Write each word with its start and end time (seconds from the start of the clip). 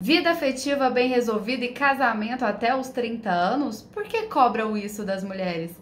Vida 0.00 0.30
afetiva 0.30 0.88
bem 0.88 1.08
resolvida 1.08 1.64
e 1.64 1.72
casamento 1.72 2.44
até 2.44 2.72
os 2.72 2.88
30 2.88 3.28
anos? 3.30 3.82
Por 3.82 4.04
que 4.04 4.28
cobram 4.28 4.76
isso 4.76 5.04
das 5.04 5.24
mulheres? 5.24 5.72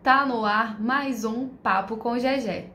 Tá 0.00 0.24
no 0.24 0.44
ar 0.44 0.80
mais 0.80 1.24
um 1.24 1.48
Papo 1.48 1.96
com 1.96 2.16
Gegé. 2.16 2.70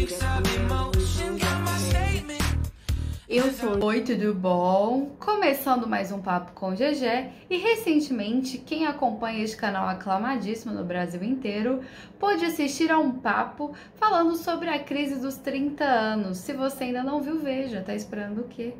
It, 0.00 0.97
Eu 3.30 3.52
sou 3.52 3.84
Oi, 3.84 4.00
tudo 4.00 4.32
bom? 4.32 5.14
Começando 5.20 5.86
mais 5.86 6.10
um 6.10 6.18
papo 6.18 6.52
com 6.52 6.72
GG 6.72 7.28
e 7.50 7.58
recentemente 7.58 8.56
quem 8.56 8.86
acompanha 8.86 9.44
este 9.44 9.54
canal 9.54 9.86
aclamadíssimo 9.86 10.72
no 10.72 10.82
Brasil 10.82 11.22
inteiro 11.22 11.82
pôde 12.18 12.46
assistir 12.46 12.90
a 12.90 12.98
um 12.98 13.12
papo 13.12 13.74
falando 13.96 14.34
sobre 14.34 14.70
a 14.70 14.78
crise 14.78 15.16
dos 15.16 15.36
30 15.36 15.84
anos. 15.84 16.38
Se 16.38 16.54
você 16.54 16.84
ainda 16.84 17.02
não 17.02 17.20
viu, 17.20 17.38
veja, 17.38 17.82
tá 17.82 17.94
esperando 17.94 18.40
o 18.40 18.48
quê? 18.48 18.72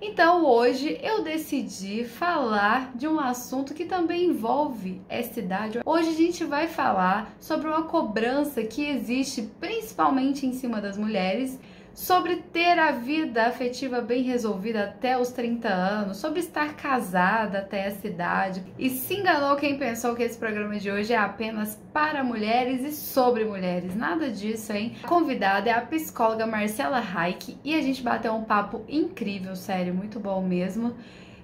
Então 0.00 0.46
hoje 0.46 0.98
eu 1.02 1.22
decidi 1.22 2.04
falar 2.04 2.96
de 2.96 3.06
um 3.06 3.20
assunto 3.20 3.74
que 3.74 3.84
também 3.84 4.24
envolve 4.24 5.02
essa 5.06 5.38
idade. 5.38 5.80
Hoje 5.84 6.08
a 6.08 6.14
gente 6.14 6.44
vai 6.46 6.66
falar 6.66 7.36
sobre 7.38 7.68
uma 7.68 7.82
cobrança 7.82 8.62
que 8.62 8.88
existe 8.88 9.42
principalmente 9.60 10.46
em 10.46 10.54
cima 10.54 10.80
das 10.80 10.96
mulheres 10.96 11.60
sobre 11.94 12.36
ter 12.36 12.78
a 12.78 12.92
vida 12.92 13.46
afetiva 13.46 14.00
bem 14.00 14.22
resolvida 14.22 14.84
até 14.84 15.18
os 15.18 15.30
30 15.30 15.68
anos, 15.68 16.16
sobre 16.16 16.40
estar 16.40 16.74
casada 16.74 17.58
até 17.58 17.86
essa 17.86 18.06
idade. 18.06 18.62
E 18.78 18.90
se 18.90 19.14
enganou 19.14 19.56
quem 19.56 19.78
pensou 19.78 20.14
que 20.14 20.22
esse 20.22 20.38
programa 20.38 20.78
de 20.78 20.90
hoje 20.90 21.12
é 21.12 21.16
apenas 21.18 21.78
para 21.92 22.24
mulheres 22.24 22.82
e 22.82 22.92
sobre 22.92 23.44
mulheres. 23.44 23.94
Nada 23.94 24.30
disso, 24.30 24.72
hein? 24.72 24.96
A 25.02 25.08
convidada 25.08 25.68
é 25.68 25.72
a 25.72 25.80
psicóloga 25.80 26.46
Marcela 26.46 27.00
Reich 27.00 27.58
e 27.64 27.74
a 27.74 27.82
gente 27.82 28.02
bateu 28.02 28.34
um 28.34 28.44
papo 28.44 28.82
incrível, 28.88 29.54
sério, 29.54 29.94
muito 29.94 30.18
bom 30.18 30.42
mesmo. 30.42 30.94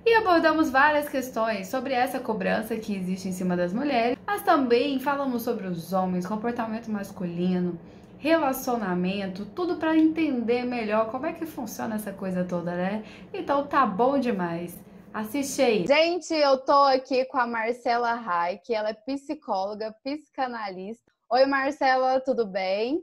E 0.07 0.15
abordamos 0.15 0.71
várias 0.71 1.07
questões 1.07 1.69
sobre 1.69 1.93
essa 1.93 2.19
cobrança 2.19 2.77
que 2.77 2.95
existe 2.97 3.29
em 3.29 3.33
cima 3.33 3.55
das 3.55 3.75
mulheres, 3.75 4.17
mas 4.27 4.43
também 4.43 4.99
falamos 4.99 5.43
sobre 5.43 5.67
os 5.67 5.93
homens, 5.93 6.27
comportamento 6.27 6.89
masculino, 6.89 7.79
relacionamento, 8.19 9.47
tudo 9.47 9.77
para 9.77 9.97
entender 9.97 10.65
melhor 10.65 11.11
como 11.11 11.27
é 11.27 11.33
que 11.33 11.47
funciona 11.47 11.95
essa 11.95 12.13
coisa 12.13 12.45
toda, 12.45 12.75
né? 12.75 13.05
Então 13.33 13.67
tá 13.67 13.87
bom 13.87 14.19
demais. 14.19 14.79
Assiste 15.15 15.63
aí. 15.63 15.87
Gente, 15.87 16.35
eu 16.35 16.59
tô 16.59 16.85
aqui 16.85 17.25
com 17.25 17.39
a 17.39 17.47
Marcela 17.47 18.15
Rai, 18.15 18.59
que 18.59 18.75
ela 18.75 18.91
é 18.91 18.95
psicóloga, 18.95 19.95
psicanalista. 20.05 21.11
Oi, 21.31 21.47
Marcela, 21.47 22.21
tudo 22.21 22.47
bem? 22.47 23.03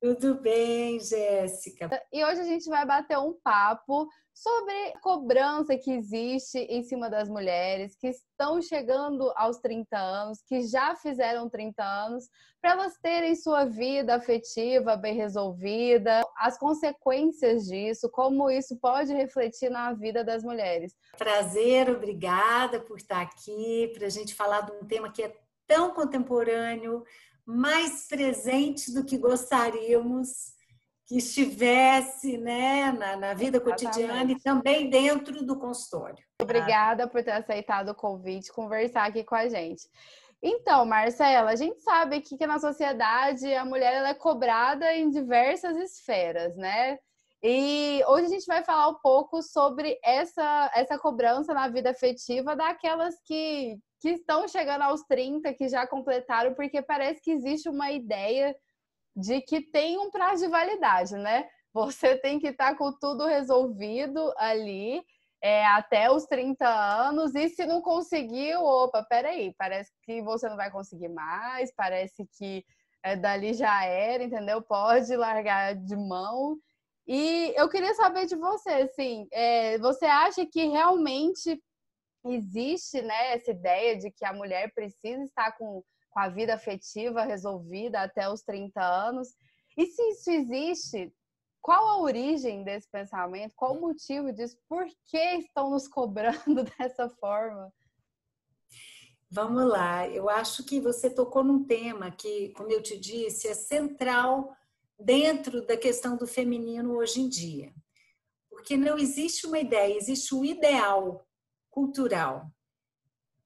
Tudo 0.00 0.40
bem, 0.40 0.98
Jéssica. 0.98 1.90
E 2.10 2.24
hoje 2.24 2.40
a 2.40 2.44
gente 2.44 2.66
vai 2.70 2.86
bater 2.86 3.18
um 3.18 3.34
papo 3.44 4.08
sobre 4.32 4.72
a 4.94 4.98
cobrança 5.00 5.76
que 5.76 5.92
existe 5.92 6.56
em 6.56 6.82
cima 6.82 7.10
das 7.10 7.28
mulheres 7.28 7.94
que 7.94 8.08
estão 8.08 8.62
chegando 8.62 9.30
aos 9.36 9.58
30 9.58 9.98
anos, 9.98 10.42
que 10.46 10.62
já 10.62 10.96
fizeram 10.96 11.50
30 11.50 11.84
anos, 11.84 12.30
para 12.62 12.70
elas 12.70 12.96
terem 13.02 13.36
sua 13.36 13.66
vida 13.66 14.14
afetiva 14.14 14.96
bem 14.96 15.14
resolvida, 15.14 16.22
as 16.38 16.56
consequências 16.56 17.66
disso, 17.66 18.08
como 18.10 18.50
isso 18.50 18.78
pode 18.78 19.12
refletir 19.12 19.68
na 19.68 19.92
vida 19.92 20.24
das 20.24 20.42
mulheres. 20.42 20.94
Prazer, 21.18 21.90
obrigada 21.90 22.80
por 22.80 22.96
estar 22.96 23.20
aqui 23.20 23.92
para 23.94 24.06
a 24.06 24.10
gente 24.10 24.34
falar 24.34 24.62
de 24.62 24.72
um 24.72 24.86
tema 24.86 25.12
que 25.12 25.22
é 25.22 25.36
tão 25.66 25.92
contemporâneo 25.92 27.04
mais 27.50 28.06
presente 28.06 28.92
do 28.92 29.04
que 29.04 29.18
gostaríamos 29.18 30.52
que 31.06 31.18
estivesse 31.18 32.38
né, 32.38 32.92
na, 32.92 33.16
na 33.16 33.34
vida 33.34 33.58
Exatamente. 33.58 33.84
cotidiana 33.84 34.32
e 34.32 34.40
também 34.40 34.88
dentro 34.88 35.44
do 35.44 35.58
consultório. 35.58 36.24
Obrigada 36.40 37.08
por 37.08 37.22
ter 37.24 37.32
aceitado 37.32 37.88
o 37.88 37.94
convite, 37.94 38.52
conversar 38.52 39.06
aqui 39.06 39.24
com 39.24 39.34
a 39.34 39.48
gente. 39.48 39.88
Então, 40.42 40.86
Marcela, 40.86 41.50
a 41.50 41.56
gente 41.56 41.80
sabe 41.80 42.20
que, 42.20 42.36
que 42.38 42.46
na 42.46 42.58
sociedade 42.58 43.52
a 43.52 43.64
mulher 43.64 43.92
ela 43.92 44.10
é 44.10 44.14
cobrada 44.14 44.94
em 44.94 45.10
diversas 45.10 45.76
esferas, 45.76 46.56
né? 46.56 46.98
E 47.42 48.02
hoje 48.06 48.26
a 48.26 48.28
gente 48.28 48.46
vai 48.46 48.62
falar 48.62 48.88
um 48.88 48.98
pouco 49.02 49.42
sobre 49.42 49.98
essa, 50.04 50.70
essa 50.74 50.98
cobrança 50.98 51.52
na 51.52 51.68
vida 51.68 51.90
afetiva 51.90 52.54
daquelas 52.54 53.14
que, 53.24 53.78
que 54.00 54.10
estão 54.10 54.48
chegando 54.48 54.82
aos 54.82 55.02
30, 55.02 55.52
que 55.54 55.68
já 55.68 55.86
completaram, 55.86 56.54
porque 56.54 56.80
parece 56.80 57.20
que 57.20 57.30
existe 57.30 57.68
uma 57.68 57.90
ideia 57.90 58.56
de 59.14 59.40
que 59.42 59.60
tem 59.60 59.98
um 59.98 60.10
prazo 60.10 60.44
de 60.44 60.50
validade, 60.50 61.14
né? 61.16 61.48
Você 61.72 62.16
tem 62.18 62.38
que 62.38 62.48
estar 62.48 62.72
tá 62.72 62.76
com 62.76 62.92
tudo 62.98 63.26
resolvido 63.26 64.32
ali 64.38 65.02
é, 65.42 65.66
até 65.66 66.10
os 66.10 66.24
30 66.26 66.66
anos, 66.68 67.34
e 67.34 67.48
se 67.48 67.64
não 67.64 67.80
conseguiu, 67.80 68.62
opa, 68.62 69.02
peraí, 69.08 69.54
parece 69.56 69.90
que 70.02 70.20
você 70.22 70.48
não 70.48 70.56
vai 70.56 70.70
conseguir 70.70 71.08
mais, 71.08 71.72
parece 71.74 72.26
que 72.36 72.64
é, 73.02 73.16
dali 73.16 73.54
já 73.54 73.84
era, 73.84 74.22
entendeu? 74.22 74.60
Pode 74.62 75.14
largar 75.16 75.74
de 75.74 75.96
mão. 75.96 76.58
E 77.06 77.54
eu 77.56 77.68
queria 77.68 77.94
saber 77.94 78.26
de 78.26 78.36
você, 78.36 78.70
assim, 78.70 79.26
é, 79.32 79.78
você 79.78 80.04
acha 80.04 80.44
que 80.44 80.66
realmente 80.66 81.60
existe 82.24 83.00
né, 83.00 83.32
essa 83.34 83.50
ideia 83.50 83.96
de 83.96 84.10
que 84.10 84.24
a 84.24 84.32
mulher 84.32 84.72
precisa 84.74 85.22
estar 85.22 85.56
com, 85.56 85.82
com 86.10 86.20
a 86.20 86.28
vida 86.28 86.54
afetiva 86.54 87.22
resolvida 87.22 88.02
até 88.02 88.28
os 88.28 88.42
30 88.42 88.80
anos? 88.82 89.28
E 89.76 89.86
se 89.86 90.02
isso 90.10 90.30
existe, 90.30 91.12
qual 91.62 91.86
a 91.88 92.00
origem 92.00 92.64
desse 92.64 92.88
pensamento? 92.90 93.54
Qual 93.54 93.74
o 93.74 93.80
motivo 93.80 94.32
disso? 94.32 94.56
Por 94.68 94.86
que 95.06 95.36
estão 95.36 95.70
nos 95.70 95.86
cobrando 95.86 96.64
dessa 96.78 97.08
forma? 97.08 97.72
Vamos 99.32 99.64
lá, 99.64 100.08
eu 100.08 100.28
acho 100.28 100.64
que 100.64 100.80
você 100.80 101.08
tocou 101.08 101.44
num 101.44 101.62
tema 101.62 102.10
que, 102.10 102.48
como 102.50 102.68
eu 102.72 102.82
te 102.82 102.98
disse, 102.98 103.46
é 103.46 103.54
central 103.54 104.52
dentro 104.98 105.64
da 105.64 105.76
questão 105.76 106.16
do 106.16 106.26
feminino 106.26 106.96
hoje 106.96 107.20
em 107.20 107.28
dia. 107.28 107.72
Porque 108.48 108.76
não 108.76 108.98
existe 108.98 109.46
uma 109.46 109.60
ideia, 109.60 109.96
existe 109.96 110.34
um 110.34 110.44
ideal 110.44 111.24
cultural. 111.70 112.50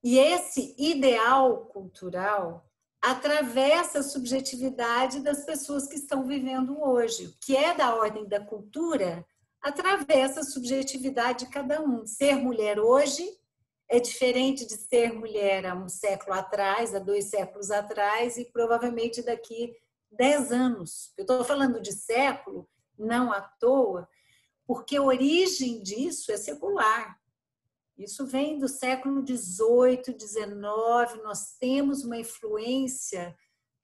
E 0.02 0.18
esse 0.18 0.74
ideal 0.78 1.66
cultural 1.66 2.68
atravessa 3.00 3.98
a 3.98 4.02
subjetividade 4.02 5.20
das 5.20 5.44
pessoas 5.44 5.86
que 5.86 5.96
estão 5.96 6.26
vivendo 6.26 6.82
hoje. 6.82 7.36
Que 7.40 7.56
é 7.56 7.74
da 7.74 7.94
ordem 7.94 8.26
da 8.26 8.40
cultura 8.40 9.24
atravessa 9.60 10.40
a 10.40 10.44
subjetividade 10.44 11.46
de 11.46 11.50
cada 11.50 11.82
um. 11.82 12.06
Ser 12.06 12.36
mulher 12.36 12.78
hoje 12.78 13.26
é 13.88 14.00
diferente 14.00 14.66
de 14.66 14.74
ser 14.74 15.12
mulher 15.12 15.66
há 15.66 15.74
um 15.74 15.88
século 15.88 16.34
atrás, 16.34 16.94
há 16.94 16.98
dois 16.98 17.26
séculos 17.26 17.70
atrás 17.70 18.36
e 18.36 18.44
provavelmente 18.46 19.22
daqui 19.22 19.74
dez 20.10 20.52
anos. 20.52 21.12
Eu 21.16 21.22
estou 21.22 21.44
falando 21.44 21.80
de 21.80 21.92
século, 21.92 22.68
não 22.98 23.32
à 23.32 23.40
toa, 23.40 24.08
porque 24.66 24.96
a 24.96 25.02
origem 25.02 25.82
disso 25.82 26.32
é 26.32 26.36
secular. 26.36 27.18
Isso 27.96 28.26
vem 28.26 28.58
do 28.58 28.68
século 28.68 29.24
XVIII, 29.24 30.18
XIX. 30.18 31.22
Nós 31.22 31.56
temos 31.58 32.04
uma 32.04 32.16
influência 32.16 33.36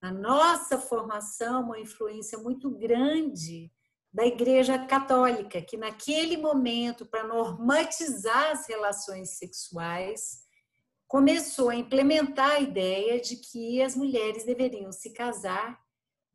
na 0.02 0.12
nossa 0.12 0.78
formação, 0.78 1.62
uma 1.62 1.78
influência 1.78 2.38
muito 2.38 2.70
grande 2.70 3.70
da 4.12 4.26
Igreja 4.26 4.76
Católica, 4.86 5.62
que 5.62 5.76
naquele 5.76 6.36
momento, 6.36 7.06
para 7.06 7.22
normatizar 7.22 8.50
as 8.50 8.66
relações 8.66 9.38
sexuais, 9.38 10.40
começou 11.06 11.68
a 11.68 11.76
implementar 11.76 12.52
a 12.52 12.60
ideia 12.60 13.20
de 13.20 13.36
que 13.36 13.80
as 13.80 13.94
mulheres 13.94 14.44
deveriam 14.44 14.90
se 14.90 15.12
casar 15.12 15.78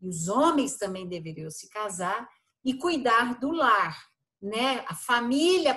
e 0.01 0.07
os 0.07 0.29
homens 0.29 0.77
também 0.77 1.07
deveriam 1.07 1.49
se 1.49 1.69
casar 1.69 2.29
e 2.63 2.73
cuidar 2.73 3.39
do 3.39 3.51
lar 3.51 4.14
né? 4.45 4.85
A 4.87 4.93
família 4.93 5.73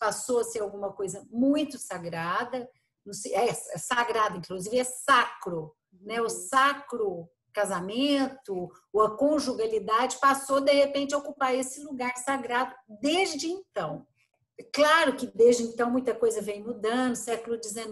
passou 0.00 0.40
a 0.40 0.44
ser 0.44 0.60
alguma 0.60 0.90
coisa 0.92 1.26
muito 1.30 1.78
sagrada, 1.78 2.68
é, 3.30 3.48
é 3.48 3.78
sagrado, 3.78 4.38
inclusive 4.38 4.78
é 4.78 4.84
sacro, 4.84 5.74
né? 6.00 6.18
O 6.20 6.24
uhum. 6.24 6.28
sacro 6.30 7.28
casamento 7.52 8.70
ou 8.92 9.02
a 9.02 9.16
conjugalidade 9.16 10.18
passou 10.18 10.60
de 10.60 10.72
repente 10.72 11.14
a 11.14 11.18
ocupar 11.18 11.54
esse 11.54 11.82
lugar 11.82 12.16
sagrado 12.16 12.74
desde 13.00 13.48
então. 13.48 14.06
Claro 14.72 15.14
que 15.16 15.26
desde 15.26 15.62
então 15.64 15.90
muita 15.90 16.14
coisa 16.14 16.40
vem 16.40 16.62
mudando, 16.62 17.14
século 17.14 17.58
XIX 17.62 17.86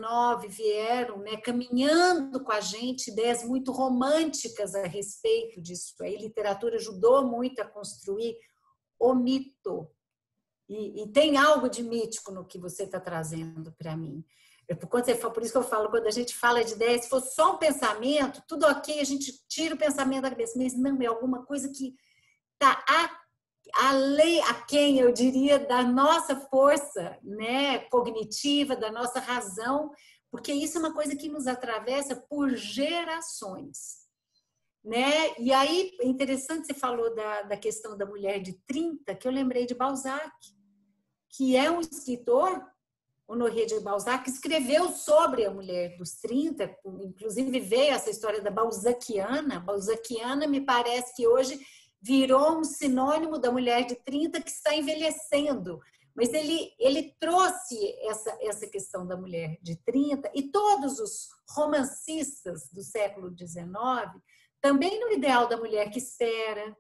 vieram 0.49 1.19
né, 1.19 1.37
caminhando 1.37 2.43
com 2.43 2.53
a 2.53 2.61
gente 2.61 3.11
ideias 3.11 3.45
muito 3.45 3.73
românticas 3.73 4.75
a 4.75 4.87
respeito 4.87 5.61
disso. 5.61 5.95
A 6.01 6.09
literatura 6.09 6.77
ajudou 6.77 7.27
muito 7.27 7.61
a 7.61 7.67
construir 7.67 8.37
o 8.99 9.15
mito, 9.15 9.87
e, 10.69 11.03
e 11.03 11.13
tem 11.13 11.37
algo 11.37 11.69
de 11.69 11.83
mítico 11.83 12.33
no 12.33 12.45
que 12.45 12.59
você 12.59 12.85
está 12.85 12.99
trazendo 12.99 13.73
para 13.73 13.97
mim. 13.97 14.25
quando 14.89 15.05
você, 15.05 15.15
por 15.15 15.43
isso 15.43 15.53
que 15.53 15.59
eu 15.59 15.63
falo, 15.63 15.91
quando 15.91 16.07
a 16.07 16.11
gente 16.11 16.35
fala 16.35 16.65
de 16.65 16.73
ideia, 16.73 17.01
se 17.01 17.09
for 17.09 17.21
só 17.21 17.55
um 17.55 17.59
pensamento, 17.59 18.43
tudo 18.49 18.67
ok, 18.67 19.01
a 19.01 19.05
gente 19.05 19.33
tira 19.49 19.75
o 19.75 19.79
pensamento 19.79 20.23
da 20.23 20.31
cabeça, 20.31 20.59
mas 20.59 20.77
não, 20.77 21.01
é 21.01 21.07
alguma 21.07 21.45
coisa 21.45 21.69
que 21.69 21.95
está 22.55 22.83
além, 23.75 24.41
a 24.43 24.55
quem 24.55 24.99
eu 24.99 25.13
diria, 25.13 25.59
da 25.59 25.83
nossa 25.83 26.37
força 26.37 27.19
né, 27.23 27.81
cognitiva, 27.91 28.77
da 28.77 28.91
nossa 28.91 29.19
razão, 29.21 29.91
porque 30.31 30.53
isso 30.53 30.79
é 30.79 30.81
uma 30.81 30.95
coisa 30.95 31.17
que 31.17 31.29
nos 31.29 31.47
atravessa 31.47 32.17
por 32.17 32.51
gerações. 32.57 34.05
Né? 34.85 35.35
E 35.39 35.53
aí, 35.53 35.97
interessante, 36.03 36.67
você 36.67 36.75
falou 36.75 37.15
da, 37.15 37.43
da 37.43 37.57
questão 37.57 37.97
da 37.97 38.05
mulher 38.05 38.41
de 38.41 38.53
30, 38.67 39.15
que 39.15 39.27
eu 39.27 39.33
lembrei 39.33 39.65
de 39.65 39.75
Balzac, 39.75 40.31
que 41.37 41.57
é 41.57 41.71
um 41.71 41.81
escritor 41.81 42.65
Honoré 43.27 43.65
de 43.65 43.81
Balzac, 43.81 44.29
escreveu 44.29 44.91
sobre 44.91 45.47
a 45.47 45.51
mulher 45.51 45.97
dos 45.97 46.13
30, 46.21 46.77
inclusive 47.03 47.59
veio 47.59 47.95
essa 47.95 48.11
história 48.11 48.41
da 48.41 48.51
Balzaciana. 48.51 49.61
Balzaciana 49.61 50.47
me 50.47 50.61
parece 50.61 51.15
que 51.17 51.27
hoje 51.27 51.59
virou 52.03 52.59
um 52.59 52.65
sinônimo 52.65 53.39
da 53.39 53.51
mulher 53.51 53.87
de 53.87 53.95
30 53.95 54.43
que 54.43 54.51
está 54.51 54.77
envelhecendo. 54.77 55.81
Mas 56.15 56.33
ele, 56.35 56.71
ele 56.79 57.17
trouxe 57.19 57.97
essa, 58.03 58.39
essa 58.43 58.67
questão 58.67 59.07
da 59.07 59.17
mulher 59.17 59.59
de 59.63 59.75
30 59.77 60.31
e 60.35 60.51
todos 60.53 61.01
os 61.01 61.29
romancistas 61.49 62.69
do 62.71 62.83
século 62.83 63.35
XIX, 63.37 63.67
também 64.61 65.01
no 65.01 65.11
ideal 65.13 65.49
da 65.49 65.57
mulher 65.57 65.91
que 65.91 65.99
espera, 65.99 66.77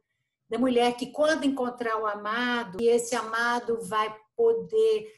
da 0.49 0.59
mulher 0.59 0.97
que, 0.97 1.07
quando 1.07 1.45
encontrar 1.45 2.01
o 2.01 2.07
amado, 2.07 2.81
e 2.81 2.89
esse 2.89 3.15
amado 3.15 3.81
vai 3.83 4.15
poder 4.37 5.13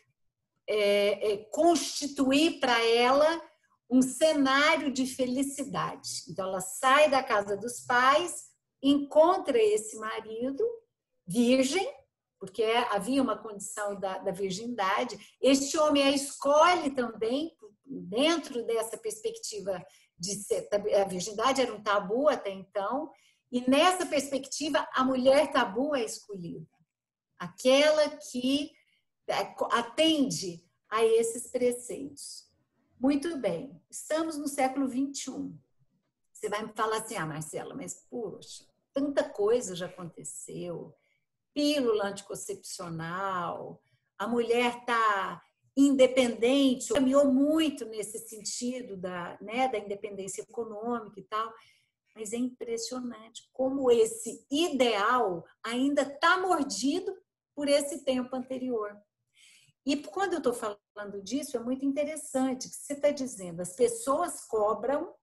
é, 0.66 1.32
é, 1.32 1.36
constituir 1.50 2.60
para 2.60 2.84
ela 2.84 3.42
um 3.88 4.02
cenário 4.02 4.92
de 4.92 5.06
felicidade. 5.06 6.24
Então, 6.28 6.48
ela 6.48 6.60
sai 6.60 7.08
da 7.10 7.22
casa 7.22 7.56
dos 7.56 7.80
pais, 7.80 8.46
encontra 8.82 9.58
esse 9.58 9.96
marido 9.96 10.64
virgem, 11.26 11.88
porque 12.38 12.62
havia 12.90 13.22
uma 13.22 13.38
condição 13.38 13.98
da, 13.98 14.18
da 14.18 14.30
virgindade. 14.30 15.18
Este 15.40 15.78
homem 15.78 16.02
a 16.02 16.10
escolhe 16.10 16.90
também, 16.90 17.56
dentro 17.84 18.64
dessa 18.64 18.98
perspectiva 18.98 19.82
de 20.18 20.34
ser, 20.34 20.68
a 20.72 21.04
virgindade 21.04 21.60
era 21.60 21.74
um 21.74 21.82
tabu 21.82 22.28
até 22.28 22.50
então, 22.50 23.10
e 23.50 23.68
nessa 23.68 24.06
perspectiva 24.06 24.86
a 24.92 25.04
mulher 25.04 25.50
tabu 25.52 25.94
é 25.94 26.04
escolhida, 26.04 26.66
aquela 27.38 28.08
que 28.16 28.72
é, 29.28 29.54
atende 29.72 30.64
a 30.88 31.04
esses 31.04 31.48
preceitos. 31.48 32.46
Muito 32.98 33.36
bem, 33.38 33.80
estamos 33.90 34.36
no 34.36 34.48
século 34.48 34.88
21. 34.88 35.56
Você 36.32 36.48
vai 36.48 36.64
me 36.64 36.72
falar 36.72 36.98
assim, 36.98 37.16
ah, 37.16 37.26
Marcela, 37.26 37.74
mas 37.74 38.06
poxa, 38.10 38.64
tanta 38.92 39.28
coisa 39.28 39.74
já 39.74 39.86
aconteceu. 39.86 40.94
Pílula 41.52 42.08
anticoncepcional, 42.08 43.82
a 44.18 44.26
mulher 44.26 44.78
está 44.78 45.42
independente, 45.76 46.92
caminhou 46.92 47.30
muito 47.30 47.84
nesse 47.84 48.18
sentido 48.18 48.96
da, 48.96 49.36
né, 49.40 49.68
da 49.68 49.78
independência 49.78 50.42
econômica 50.42 51.20
e 51.20 51.24
tal. 51.24 51.52
Mas 52.16 52.32
é 52.32 52.36
impressionante 52.38 53.46
como 53.52 53.90
esse 53.90 54.46
ideal 54.50 55.44
ainda 55.62 56.00
está 56.00 56.40
mordido 56.40 57.14
por 57.54 57.68
esse 57.68 58.04
tempo 58.04 58.34
anterior. 58.34 58.98
E 59.84 59.98
quando 59.98 60.32
eu 60.32 60.38
estou 60.38 60.54
falando 60.54 61.22
disso, 61.22 61.56
é 61.56 61.60
muito 61.60 61.84
interessante 61.84 62.68
que 62.68 62.74
você 62.74 62.94
está 62.94 63.10
dizendo, 63.10 63.60
as 63.60 63.76
pessoas 63.76 64.44
cobram, 64.46 65.14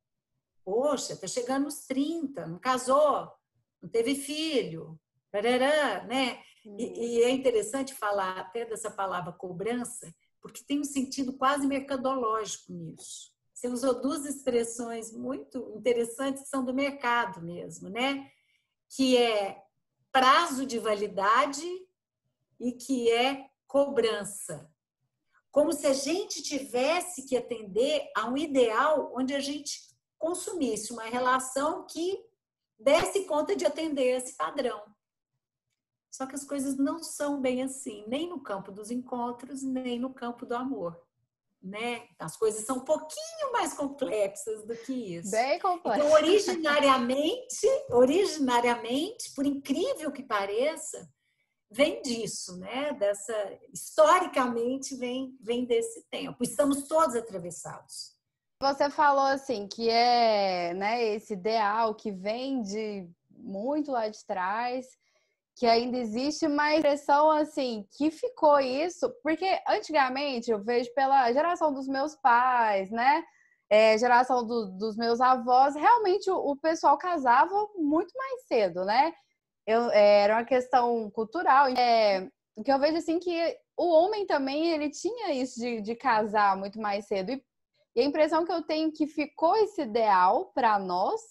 poxa, 0.64 1.14
está 1.14 1.28
chegando 1.28 1.64
nos 1.64 1.86
30, 1.86 2.46
não 2.46 2.60
casou, 2.60 3.30
não 3.82 3.90
teve 3.90 4.16
filho, 4.16 4.98
parará, 5.32 6.06
né? 6.06 6.42
E, 6.78 7.18
e 7.18 7.24
é 7.24 7.30
interessante 7.32 7.94
falar 7.94 8.38
até 8.38 8.66
dessa 8.66 8.90
palavra 8.90 9.34
cobrança, 9.34 10.16
porque 10.40 10.64
tem 10.64 10.80
um 10.80 10.86
sentido 10.86 11.34
quase 11.34 11.68
mercadológico 11.68 12.72
nisso. 12.72 13.33
Você 13.64 13.70
usou 13.70 14.02
duas 14.02 14.26
expressões 14.26 15.14
muito 15.14 15.72
interessantes 15.74 16.44
que 16.44 16.50
são 16.50 16.66
do 16.66 16.74
mercado 16.74 17.42
mesmo, 17.42 17.88
né? 17.88 18.30
Que 18.90 19.16
é 19.16 19.64
prazo 20.12 20.66
de 20.66 20.78
validade 20.80 21.66
e 22.60 22.74
que 22.74 23.10
é 23.10 23.50
cobrança. 23.66 24.70
Como 25.50 25.72
se 25.72 25.88
a 25.88 25.94
gente 25.94 26.44
tivesse 26.44 27.26
que 27.26 27.38
atender 27.38 28.12
a 28.18 28.28
um 28.28 28.36
ideal 28.36 29.14
onde 29.16 29.34
a 29.34 29.40
gente 29.40 29.80
consumisse 30.20 30.92
uma 30.92 31.04
relação 31.04 31.86
que 31.86 32.22
desse 32.78 33.24
conta 33.24 33.56
de 33.56 33.66
atender 33.66 34.18
esse 34.18 34.36
padrão. 34.36 34.84
Só 36.12 36.26
que 36.26 36.36
as 36.36 36.44
coisas 36.44 36.76
não 36.76 37.02
são 37.02 37.40
bem 37.40 37.64
assim, 37.64 38.04
nem 38.10 38.28
no 38.28 38.42
campo 38.42 38.74
dos 38.74 38.92
encontros, 38.92 39.64
nem 39.64 39.98
no 39.98 40.14
campo 40.14 40.46
do 40.46 40.54
amor. 40.54 41.02
Né? 41.64 42.02
As 42.20 42.36
coisas 42.36 42.66
são 42.66 42.78
um 42.78 42.84
pouquinho 42.84 43.54
mais 43.54 43.74
complexas 43.74 44.66
do 44.66 44.76
que 44.76 45.16
isso. 45.16 45.32
Bem 45.32 45.58
complexas. 45.60 46.06
Então, 46.06 46.18
originariamente, 46.18 47.68
originariamente, 47.90 49.32
por 49.34 49.46
incrível 49.46 50.12
que 50.12 50.24
pareça, 50.24 51.10
vem 51.72 52.02
disso, 52.02 52.58
né? 52.58 52.92
Dessa 52.94 53.34
historicamente 53.72 54.96
vem 54.98 55.38
vem 55.42 55.66
desse 55.66 56.04
tempo. 56.10 56.44
Estamos 56.44 56.84
todos 56.88 57.16
atravessados. 57.16 58.14
Você 58.62 58.90
falou 58.90 59.26
assim 59.26 59.68
que 59.68 59.90
é, 59.90 60.74
né, 60.74 61.04
esse 61.16 61.34
ideal 61.34 61.96
que 61.96 62.12
vem 62.12 62.62
de 62.62 63.10
muito 63.30 63.92
lá 63.92 64.08
de 64.08 64.24
trás, 64.26 64.88
que 65.56 65.66
ainda 65.66 65.98
existe, 65.98 66.48
mas 66.48 66.80
impressão 66.80 67.30
assim 67.32 67.86
que 67.98 68.10
ficou 68.10 68.60
isso, 68.60 69.14
porque 69.22 69.46
antigamente 69.68 70.52
eu 70.52 70.64
vejo 70.64 70.92
pela 70.94 71.32
geração 71.32 71.74
dos 71.74 71.88
meus 71.88 72.16
pais, 72.16 72.90
né? 72.90 73.24
É, 73.70 73.98
geração 73.98 74.46
do, 74.46 74.68
dos 74.78 74.96
meus 74.98 75.20
avós, 75.22 75.76
realmente 75.76 76.30
o, 76.30 76.36
o 76.36 76.58
pessoal 76.58 76.98
casava 76.98 77.56
muito 77.76 78.14
mais 78.16 78.46
cedo, 78.48 78.86
né? 78.86 79.14
eu, 79.66 79.90
é, 79.92 80.24
era 80.24 80.36
uma 80.36 80.46
questão 80.46 81.10
cultural. 81.12 81.68
É, 81.70 82.28
que 82.64 82.72
eu 82.72 82.80
vejo 82.80 82.98
assim 82.98 83.20
que 83.20 83.58
o 83.78 83.90
homem 83.90 84.26
também 84.26 84.72
ele 84.72 84.90
tinha 84.90 85.34
isso 85.34 85.60
de, 85.60 85.82
de 85.82 85.96
casar 85.96 86.56
muito 86.58 86.80
mais 86.80 87.08
cedo. 87.08 87.32
E, 87.32 87.44
e 87.96 88.02
a 88.02 88.06
impressão 88.06 88.46
que 88.46 88.52
eu 88.52 88.62
tenho 88.64 88.92
que 88.92 89.08
ficou 89.08 89.56
esse 89.58 89.82
ideal 89.82 90.52
para 90.54 90.78
nós, 90.80 91.22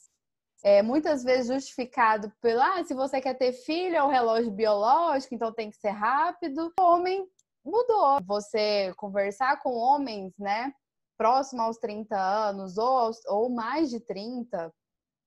é, 0.63 0.83
muitas 0.83 1.25
vezes 1.25 1.49
justificado 1.49 2.33
pela 2.41 2.79
ah, 2.79 2.85
se 2.85 2.95
você 2.95 3.21
quer 3.21 3.35
ter 3.35 3.53
filho, 3.53 3.97
é 3.97 4.03
um 4.03 4.11
relógio 4.11 4.51
biológico, 4.51 5.35
então 5.35 5.53
tem 5.53 5.71
que 5.71 5.77
ser 5.77 5.91
rápido. 5.91 6.73
O 6.79 6.83
homem 6.83 7.27
mudou. 7.65 8.21
Você 8.25 8.93
conversar 8.97 9.61
com 9.61 9.71
homens, 9.75 10.33
né, 10.39 10.73
próximo 11.19 11.63
aos 11.63 11.79
30 11.79 12.17
anos 12.17 12.79
ou, 12.79 13.11
ou 13.27 13.51
mais 13.51 13.91
de 13.91 14.01
30, 14.01 14.73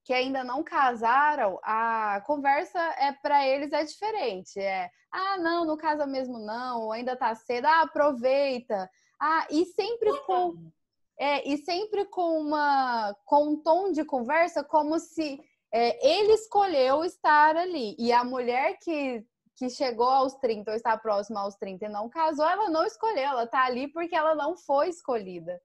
que 0.05 0.13
ainda 0.13 0.43
não 0.43 0.63
casaram, 0.63 1.59
a 1.63 2.21
conversa 2.25 2.79
é 2.99 3.11
para 3.11 3.45
eles 3.45 3.73
é 3.73 3.83
diferente. 3.83 4.59
É, 4.59 4.89
ah, 5.11 5.37
não, 5.37 5.65
não 5.65 5.75
casa 5.75 6.05
mesmo 6.05 6.37
não, 6.39 6.91
ainda 6.91 7.15
tá 7.15 7.33
cedo, 7.35 7.65
ah, 7.65 7.81
aproveita. 7.81 8.89
Ah, 9.19 9.47
e 9.49 9.65
sempre 9.65 10.11
com 10.21 10.71
é, 11.17 11.47
e 11.47 11.57
sempre 11.57 12.05
com 12.05 12.39
uma 12.39 13.15
com 13.25 13.49
um 13.49 13.57
tom 13.61 13.91
de 13.91 14.03
conversa 14.03 14.63
como 14.63 14.99
se 14.99 15.39
é, 15.73 16.07
ele 16.07 16.33
escolheu 16.33 17.03
estar 17.03 17.55
ali 17.55 17.95
e 17.97 18.11
a 18.11 18.23
mulher 18.23 18.77
que 18.79 19.25
que 19.55 19.69
chegou 19.69 20.09
aos 20.09 20.33
30 20.35 20.71
ou 20.71 20.75
está 20.75 20.97
próxima 20.97 21.39
aos 21.39 21.55
30 21.55 21.85
e 21.85 21.89
não 21.89 22.09
casou, 22.09 22.45
ela 22.45 22.69
não 22.69 22.85
escolheu, 22.85 23.23
ela 23.23 23.47
tá 23.47 23.63
ali 23.63 23.87
porque 23.87 24.13
ela 24.13 24.35
não 24.35 24.57
foi 24.57 24.89
escolhida. 24.89 25.61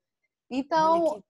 Então, 0.48 1.22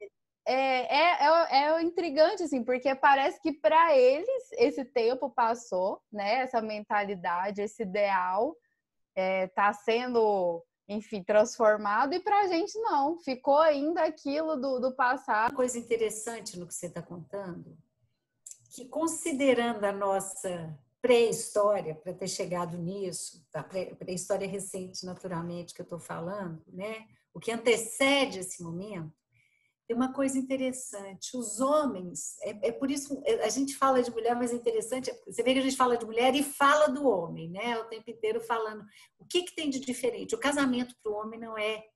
é, 0.47 0.55
é, 0.55 1.27
é, 1.27 1.57
é 1.65 1.83
intrigante, 1.83 2.43
assim, 2.43 2.63
porque 2.63 2.95
parece 2.95 3.41
que 3.41 3.53
para 3.53 3.97
eles 3.97 4.53
esse 4.53 4.85
tempo 4.85 5.31
passou, 5.31 6.03
né? 6.13 6.41
Essa 6.41 6.61
mentalidade, 6.61 7.63
esse 7.63 7.83
ideal 7.83 8.55
está 9.15 9.69
é, 9.69 9.73
sendo, 9.73 10.65
enfim, 10.91 11.23
transformado, 11.23 12.15
e 12.15 12.21
para 12.21 12.41
a 12.41 12.49
gente 12.49 12.77
não, 12.81 13.17
ficou 13.17 13.59
ainda 13.59 14.03
aquilo 14.03 14.57
do, 14.57 14.81
do 14.81 14.93
passado. 14.93 15.51
Uma 15.51 15.57
coisa 15.57 15.79
interessante 15.79 16.59
no 16.59 16.67
que 16.67 16.75
você 16.75 16.87
está 16.87 17.01
contando, 17.01 17.79
que 18.75 18.87
considerando 18.87 19.85
a 19.85 19.93
nossa 19.93 20.77
pré-história, 21.01 21.95
para 21.95 22.13
ter 22.13 22.27
chegado 22.27 22.77
nisso, 22.77 23.47
a 23.55 23.63
pré-história 23.63 24.49
recente, 24.49 25.07
naturalmente, 25.07 25.73
que 25.73 25.81
eu 25.81 25.85
estou 25.85 26.01
falando, 26.01 26.61
né? 26.67 27.07
O 27.33 27.39
que 27.39 27.53
antecede 27.53 28.41
esse 28.41 28.61
momento, 28.61 29.13
tem 29.91 29.97
uma 29.97 30.13
coisa 30.13 30.39
interessante. 30.39 31.37
Os 31.37 31.59
homens, 31.59 32.39
é, 32.43 32.69
é, 32.69 32.71
por 32.71 32.93
isso 32.93 33.21
é, 33.27 33.45
a 33.45 33.49
gente 33.49 33.75
fala 33.75 34.01
de 34.01 34.09
mulher, 34.09 34.37
mas 34.37 34.53
é 34.53 34.55
interessante. 34.55 35.11
Você 35.27 35.43
vê 35.43 35.53
que 35.53 35.59
a 35.59 35.63
gente 35.63 35.77
fala 35.77 35.97
de 35.97 36.07
mulher 36.07 36.33
e 36.37 36.45
fala 36.45 36.87
do 36.87 37.09
homem, 37.09 37.51
né? 37.51 37.77
O 37.77 37.87
tempo 37.87 38.09
inteiro 38.09 38.41
falando. 38.41 38.85
O 39.19 39.25
que, 39.25 39.43
que 39.43 39.53
tem 39.53 39.69
de 39.69 39.81
diferente? 39.81 40.33
O 40.33 40.39
casamento 40.39 40.95
para 41.03 41.11
o 41.11 41.17
homem 41.17 41.41
não 41.41 41.59
é 41.59 41.89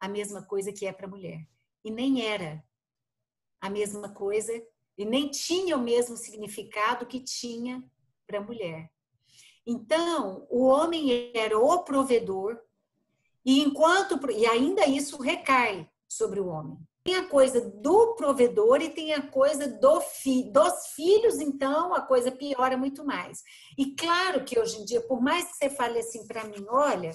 a 0.00 0.08
mesma 0.08 0.42
coisa 0.42 0.72
que 0.72 0.84
é 0.84 0.92
para 0.92 1.06
a 1.06 1.08
mulher. 1.08 1.46
E 1.84 1.92
nem 1.92 2.26
era 2.26 2.60
a 3.60 3.70
mesma 3.70 4.12
coisa, 4.12 4.52
e 4.98 5.04
nem 5.04 5.30
tinha 5.30 5.76
o 5.76 5.80
mesmo 5.80 6.16
significado 6.16 7.06
que 7.06 7.20
tinha 7.20 7.88
para 8.26 8.38
a 8.38 8.42
mulher. 8.42 8.90
Então, 9.64 10.44
o 10.50 10.64
homem 10.64 11.30
era 11.36 11.56
o 11.56 11.84
provedor, 11.84 12.60
e 13.44 13.62
enquanto 13.62 14.28
e 14.28 14.44
ainda 14.44 14.88
isso 14.88 15.22
recai 15.22 15.88
sobre 16.08 16.40
o 16.40 16.48
homem. 16.48 16.76
Tem 17.04 17.16
a 17.16 17.28
coisa 17.28 17.60
do 17.60 18.14
provedor 18.14 18.80
e 18.80 18.90
tem 18.90 19.12
a 19.12 19.22
coisa 19.22 19.66
do 19.66 20.00
fi, 20.00 20.50
dos 20.52 20.88
filhos, 20.94 21.40
então 21.40 21.92
a 21.92 22.00
coisa 22.00 22.30
piora 22.30 22.76
muito 22.76 23.04
mais. 23.04 23.42
E 23.76 23.94
claro 23.96 24.44
que 24.44 24.58
hoje 24.58 24.80
em 24.80 24.84
dia, 24.84 25.00
por 25.00 25.20
mais 25.20 25.46
que 25.46 25.56
você 25.56 25.70
fale 25.70 25.98
assim 25.98 26.26
para 26.26 26.44
mim, 26.44 26.64
olha, 26.68 27.10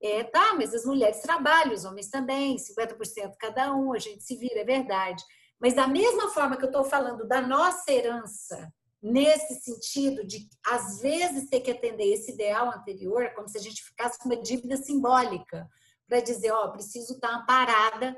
é, 0.00 0.22
tá, 0.22 0.54
mas 0.54 0.72
as 0.72 0.84
mulheres 0.84 1.20
trabalham, 1.20 1.72
os 1.72 1.84
homens 1.84 2.08
também, 2.08 2.56
50% 2.56 3.34
cada 3.38 3.74
um, 3.74 3.92
a 3.92 3.98
gente 3.98 4.22
se 4.22 4.36
vira, 4.36 4.60
é 4.60 4.64
verdade. 4.64 5.24
Mas 5.58 5.74
da 5.74 5.88
mesma 5.88 6.28
forma 6.28 6.56
que 6.56 6.64
eu 6.64 6.68
estou 6.68 6.84
falando 6.84 7.26
da 7.26 7.40
nossa 7.40 7.90
herança, 7.90 8.72
nesse 9.02 9.54
sentido 9.62 10.26
de, 10.26 10.48
às 10.66 11.00
vezes, 11.00 11.48
ter 11.48 11.60
que 11.60 11.70
atender 11.70 12.04
esse 12.04 12.32
ideal 12.32 12.70
anterior, 12.70 13.22
é 13.22 13.30
como 13.30 13.48
se 13.48 13.58
a 13.58 13.60
gente 13.60 13.82
ficasse 13.82 14.18
com 14.18 14.28
uma 14.28 14.40
dívida 14.40 14.76
simbólica, 14.76 15.68
para 16.06 16.20
dizer, 16.20 16.52
ó, 16.52 16.68
preciso 16.68 17.14
estar 17.14 17.34
amparada 17.34 18.16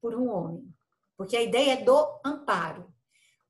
por 0.00 0.14
um 0.14 0.28
homem. 0.28 0.64
Porque 1.16 1.36
a 1.36 1.42
ideia 1.42 1.72
é 1.72 1.82
do 1.82 2.20
amparo. 2.24 2.92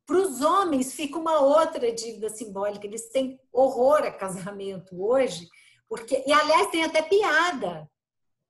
Para 0.06 0.18
os 0.18 0.40
homens 0.40 0.94
fica 0.94 1.18
uma 1.18 1.40
outra 1.40 1.92
dívida 1.92 2.28
simbólica, 2.28 2.86
eles 2.86 3.08
têm 3.10 3.40
horror 3.52 4.04
a 4.04 4.12
casamento 4.12 5.02
hoje, 5.04 5.48
porque 5.88 6.22
e 6.24 6.32
aliás 6.32 6.70
tem 6.70 6.84
até 6.84 7.02
piada. 7.02 7.90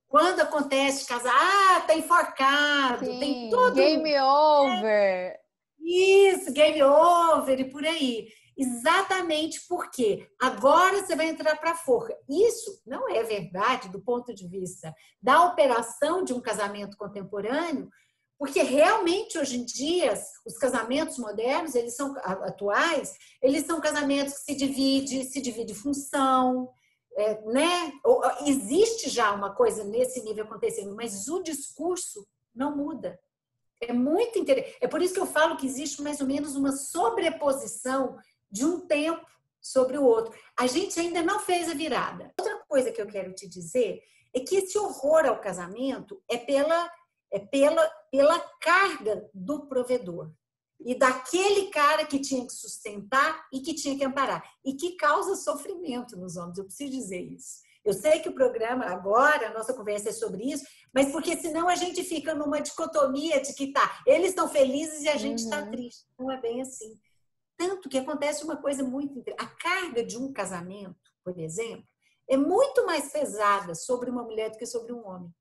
Quando 0.06 0.40
acontece 0.40 1.06
casar, 1.06 1.34
ah, 1.34 1.80
tá 1.80 1.94
enforcado, 1.94 3.06
Sim, 3.06 3.18
tem 3.18 3.50
tudo. 3.50 3.74
Game 3.74 4.18
over. 4.20 5.36
Isso, 5.80 6.52
game 6.52 6.82
over 6.82 7.58
e 7.58 7.70
por 7.70 7.84
aí. 7.84 8.28
Exatamente 8.56 9.60
porque 9.68 10.30
agora 10.40 11.04
você 11.04 11.14
vai 11.14 11.28
entrar 11.28 11.56
para 11.56 11.72
a 11.72 11.76
forca. 11.76 12.16
Isso 12.26 12.80
não 12.86 13.08
é 13.08 13.22
verdade 13.22 13.90
do 13.90 14.00
ponto 14.00 14.34
de 14.34 14.48
vista 14.48 14.94
da 15.20 15.44
operação 15.44 16.24
de 16.24 16.32
um 16.32 16.40
casamento 16.40 16.96
contemporâneo, 16.96 17.90
porque 18.38 18.62
realmente 18.62 19.38
hoje 19.38 19.58
em 19.58 19.64
dia 19.64 20.14
os 20.46 20.56
casamentos 20.56 21.18
modernos, 21.18 21.74
eles 21.74 21.94
são 21.96 22.16
atuais, 22.18 23.14
eles 23.42 23.66
são 23.66 23.80
casamentos 23.80 24.38
que 24.38 24.44
se 24.44 24.54
divide, 24.54 25.24
se 25.24 25.40
divide 25.40 25.74
função, 25.74 26.70
é, 27.16 27.40
né? 27.46 27.92
Existe 28.46 29.08
já 29.10 29.32
uma 29.32 29.54
coisa 29.54 29.84
nesse 29.84 30.22
nível 30.22 30.44
acontecendo, 30.44 30.94
mas 30.94 31.28
o 31.28 31.42
discurso 31.42 32.26
não 32.54 32.76
muda. 32.76 33.18
É 33.80 33.92
muito 33.92 34.38
interessante. 34.38 34.76
É 34.80 34.88
por 34.88 35.02
isso 35.02 35.14
que 35.14 35.20
eu 35.20 35.26
falo 35.26 35.56
que 35.56 35.66
existe 35.66 36.00
mais 36.00 36.20
ou 36.20 36.26
menos 36.26 36.56
uma 36.56 36.72
sobreposição 36.72 38.16
de 38.50 38.64
um 38.64 38.80
tempo 38.80 39.26
sobre 39.60 39.98
o 39.98 40.04
outro. 40.04 40.32
A 40.56 40.66
gente 40.66 40.98
ainda 40.98 41.22
não 41.22 41.40
fez 41.40 41.68
a 41.68 41.74
virada. 41.74 42.32
Outra 42.38 42.58
coisa 42.68 42.92
que 42.92 43.00
eu 43.00 43.06
quero 43.06 43.32
te 43.32 43.48
dizer 43.48 44.02
é 44.34 44.40
que 44.40 44.56
esse 44.56 44.78
horror 44.78 45.26
ao 45.26 45.40
casamento 45.40 46.22
é 46.28 46.36
pela, 46.36 46.90
é 47.32 47.38
pela, 47.38 47.88
pela 48.10 48.38
carga 48.60 49.28
do 49.34 49.66
provedor 49.66 50.30
e 50.80 50.94
daquele 50.94 51.70
cara 51.70 52.04
que 52.04 52.20
tinha 52.20 52.46
que 52.46 52.52
sustentar 52.52 53.46
e 53.52 53.60
que 53.60 53.74
tinha 53.74 53.96
que 53.96 54.04
amparar 54.04 54.42
e 54.64 54.74
que 54.74 54.92
causa 54.96 55.34
sofrimento 55.34 56.16
nos 56.16 56.36
homens. 56.36 56.58
Eu 56.58 56.64
preciso 56.64 56.92
dizer 56.92 57.20
isso. 57.20 57.66
Eu 57.84 57.92
sei 57.92 58.18
que 58.18 58.28
o 58.28 58.34
programa 58.34 58.84
agora, 58.84 59.48
a 59.48 59.54
nossa 59.54 59.72
conversa 59.72 60.08
é 60.08 60.12
sobre 60.12 60.44
isso, 60.44 60.64
mas 60.92 61.12
porque 61.12 61.36
senão 61.36 61.68
a 61.68 61.76
gente 61.76 62.02
fica 62.02 62.34
numa 62.34 62.60
dicotomia 62.60 63.40
de 63.40 63.54
que 63.54 63.72
tá, 63.72 64.02
eles 64.04 64.30
estão 64.30 64.48
felizes 64.48 65.02
e 65.04 65.08
a 65.08 65.16
gente 65.16 65.38
está 65.38 65.60
uhum. 65.60 65.70
triste. 65.70 66.04
Não 66.18 66.30
é 66.30 66.40
bem 66.40 66.60
assim. 66.60 66.98
Tanto 67.56 67.88
que 67.88 67.98
acontece 67.98 68.44
uma 68.44 68.56
coisa 68.56 68.84
muito. 68.84 69.22
A 69.38 69.46
carga 69.46 70.04
de 70.04 70.18
um 70.18 70.32
casamento, 70.32 71.10
por 71.24 71.38
exemplo, 71.38 71.86
é 72.28 72.36
muito 72.36 72.84
mais 72.84 73.10
pesada 73.10 73.74
sobre 73.74 74.10
uma 74.10 74.22
mulher 74.22 74.50
do 74.50 74.58
que 74.58 74.66
sobre 74.66 74.92
um 74.92 75.06
homem. 75.06 75.32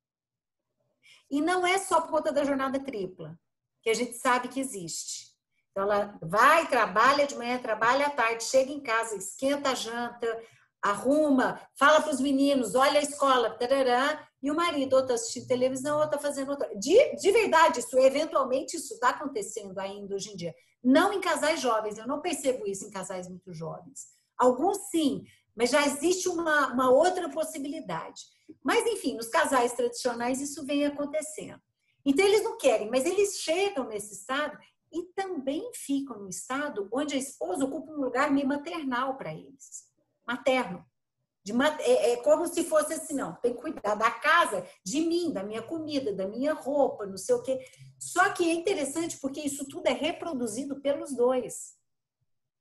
E 1.30 1.42
não 1.42 1.66
é 1.66 1.78
só 1.78 2.02
por 2.02 2.12
conta 2.12 2.32
da 2.32 2.44
jornada 2.44 2.80
tripla 2.80 3.38
que 3.82 3.90
a 3.90 3.94
gente 3.94 4.14
sabe 4.14 4.48
que 4.48 4.60
existe. 4.60 5.36
Então, 5.72 5.84
ela 5.84 6.18
vai, 6.22 6.68
trabalha 6.68 7.28
de 7.28 7.36
manhã, 7.36 7.60
trabalha 7.60 8.08
à 8.08 8.10
tarde, 8.10 8.44
chega 8.44 8.72
em 8.72 8.80
casa, 8.80 9.16
esquenta 9.16 9.72
a 9.72 9.76
janta, 9.76 10.42
arruma, 10.82 11.60
fala 11.78 12.02
para 12.02 12.14
os 12.14 12.22
meninos, 12.22 12.76
olha 12.76 13.00
a 13.00 13.04
escola, 13.04 13.50
tarará, 13.50 14.28
e 14.42 14.52
o 14.52 14.56
marido 14.56 14.94
ou 14.94 15.02
está 15.02 15.16
assistindo 15.16 15.48
televisão 15.48 15.98
ou 15.98 16.06
está 16.06 16.18
fazendo 16.18 16.52
outra. 16.52 16.70
De, 16.78 17.16
de 17.16 17.32
verdade, 17.32 17.80
isso 17.80 17.98
eventualmente 17.98 18.78
isso 18.78 18.94
está 18.94 19.10
acontecendo 19.10 19.78
ainda 19.80 20.16
hoje 20.16 20.32
em 20.32 20.36
dia. 20.36 20.54
Não 20.86 21.12
em 21.12 21.20
casais 21.20 21.60
jovens, 21.60 21.98
eu 21.98 22.06
não 22.06 22.22
percebo 22.22 22.68
isso 22.68 22.86
em 22.86 22.92
casais 22.92 23.28
muito 23.28 23.52
jovens. 23.52 24.06
Alguns 24.38 24.78
sim, 24.92 25.26
mas 25.56 25.72
já 25.72 25.84
existe 25.84 26.30
uma, 26.30 26.68
uma 26.74 26.92
outra 26.92 27.28
possibilidade. 27.28 28.22
Mas, 28.64 28.86
enfim, 28.86 29.16
nos 29.16 29.28
casais 29.28 29.74
tradicionais 29.74 30.40
isso 30.40 30.64
vem 30.64 30.86
acontecendo. 30.86 31.60
Então, 32.06 32.24
eles 32.24 32.44
não 32.44 32.56
querem, 32.56 32.88
mas 32.88 33.04
eles 33.04 33.40
chegam 33.40 33.88
nesse 33.88 34.14
estado 34.14 34.56
e 34.94 35.02
também 35.16 35.72
ficam 35.74 36.20
no 36.20 36.30
estado 36.30 36.88
onde 36.94 37.16
a 37.16 37.20
esposa 37.20 37.66
ocupa 37.66 37.92
um 37.92 38.02
lugar 38.02 38.30
meio 38.30 38.48
maternal 38.48 39.18
para 39.18 39.34
eles. 39.34 39.86
Materno. 40.28 40.86
De, 41.46 41.54
é, 41.82 42.14
é, 42.14 42.18
como 42.18 42.48
se 42.48 42.64
fosse 42.64 42.94
assim, 42.94 43.14
não, 43.14 43.36
tem 43.36 43.54
que 43.54 43.62
cuidar 43.62 43.94
da 43.94 44.10
casa, 44.10 44.68
de 44.84 45.02
mim, 45.02 45.32
da 45.32 45.44
minha 45.44 45.62
comida, 45.62 46.12
da 46.12 46.28
minha 46.28 46.54
roupa, 46.54 47.06
não 47.06 47.18
sei 47.18 47.36
o 47.36 47.44
quê. 47.44 47.64
Só 48.00 48.34
que 48.34 48.50
é 48.50 48.54
interessante 48.54 49.20
porque 49.22 49.42
isso 49.42 49.64
tudo 49.68 49.86
é 49.86 49.94
reproduzido 49.94 50.82
pelos 50.82 51.16
dois. 51.16 51.76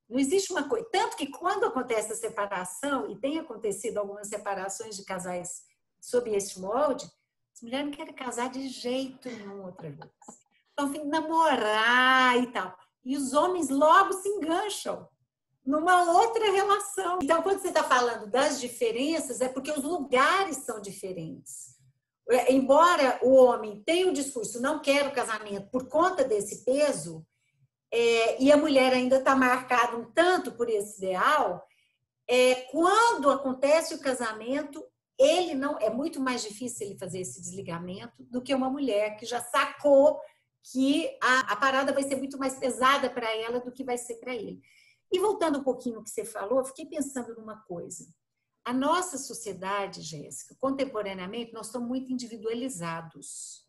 Não 0.06 0.18
existe 0.18 0.52
uma 0.52 0.68
coisa. 0.68 0.86
Tanto 0.92 1.16
que 1.16 1.30
quando 1.30 1.64
acontece 1.64 2.12
a 2.12 2.16
separação, 2.16 3.10
e 3.10 3.18
tem 3.18 3.38
acontecido 3.38 3.96
algumas 3.96 4.28
separações 4.28 4.96
de 4.96 5.04
casais 5.04 5.62
sob 5.98 6.30
esse 6.30 6.60
molde, 6.60 7.06
as 7.54 7.62
mulheres 7.62 7.86
não 7.86 7.92
querem 7.92 8.12
casar 8.12 8.50
de 8.50 8.68
jeito 8.68 9.30
nenhum 9.30 9.64
outra 9.64 9.88
vez. 9.88 10.10
Então, 10.74 10.92
fim 10.92 11.04
namorar 11.04 12.36
e 12.36 12.52
tal. 12.52 12.76
E 13.02 13.16
os 13.16 13.32
homens 13.32 13.70
logo 13.70 14.12
se 14.12 14.28
engancham 14.28 15.08
numa 15.64 16.12
outra 16.12 16.50
relação. 16.50 17.18
Então, 17.22 17.42
quando 17.42 17.60
você 17.60 17.68
está 17.68 17.82
falando 17.82 18.26
das 18.26 18.60
diferenças, 18.60 19.40
é 19.40 19.48
porque 19.48 19.70
os 19.70 19.82
lugares 19.82 20.58
são 20.58 20.80
diferentes. 20.80 21.74
É, 22.28 22.52
embora 22.52 23.18
o 23.22 23.34
homem 23.34 23.82
tenha 23.84 24.08
o 24.08 24.12
discurso 24.12 24.60
não 24.60 24.80
quero 24.80 25.12
casamento 25.12 25.68
por 25.70 25.88
conta 25.88 26.24
desse 26.24 26.64
peso, 26.64 27.24
é, 27.90 28.42
e 28.42 28.50
a 28.50 28.56
mulher 28.56 28.92
ainda 28.92 29.18
está 29.18 29.36
marcada 29.36 29.96
um 29.96 30.10
tanto 30.10 30.52
por 30.52 30.68
esse 30.68 30.98
ideal, 30.98 31.66
é, 32.26 32.54
quando 32.72 33.30
acontece 33.30 33.94
o 33.94 34.00
casamento, 34.00 34.84
ele 35.18 35.54
não 35.54 35.78
é 35.78 35.90
muito 35.90 36.20
mais 36.20 36.42
difícil 36.42 36.86
ele 36.86 36.98
fazer 36.98 37.20
esse 37.20 37.40
desligamento 37.40 38.24
do 38.24 38.42
que 38.42 38.54
uma 38.54 38.68
mulher 38.68 39.16
que 39.16 39.26
já 39.26 39.40
sacou 39.40 40.18
que 40.72 41.16
a, 41.22 41.52
a 41.52 41.56
parada 41.56 41.92
vai 41.92 42.02
ser 42.02 42.16
muito 42.16 42.38
mais 42.38 42.58
pesada 42.58 43.10
para 43.10 43.30
ela 43.36 43.60
do 43.60 43.70
que 43.70 43.84
vai 43.84 43.98
ser 43.98 44.14
para 44.14 44.34
ele. 44.34 44.60
E 45.14 45.18
voltando 45.20 45.60
um 45.60 45.62
pouquinho 45.62 45.94
no 45.94 46.02
que 46.02 46.10
você 46.10 46.24
falou, 46.24 46.64
fiquei 46.64 46.86
pensando 46.86 47.36
numa 47.36 47.56
coisa. 47.56 48.04
A 48.64 48.72
nossa 48.72 49.16
sociedade, 49.16 50.02
Jéssica, 50.02 50.56
contemporaneamente, 50.58 51.52
nós 51.52 51.66
estamos 51.66 51.86
muito 51.86 52.12
individualizados. 52.12 53.64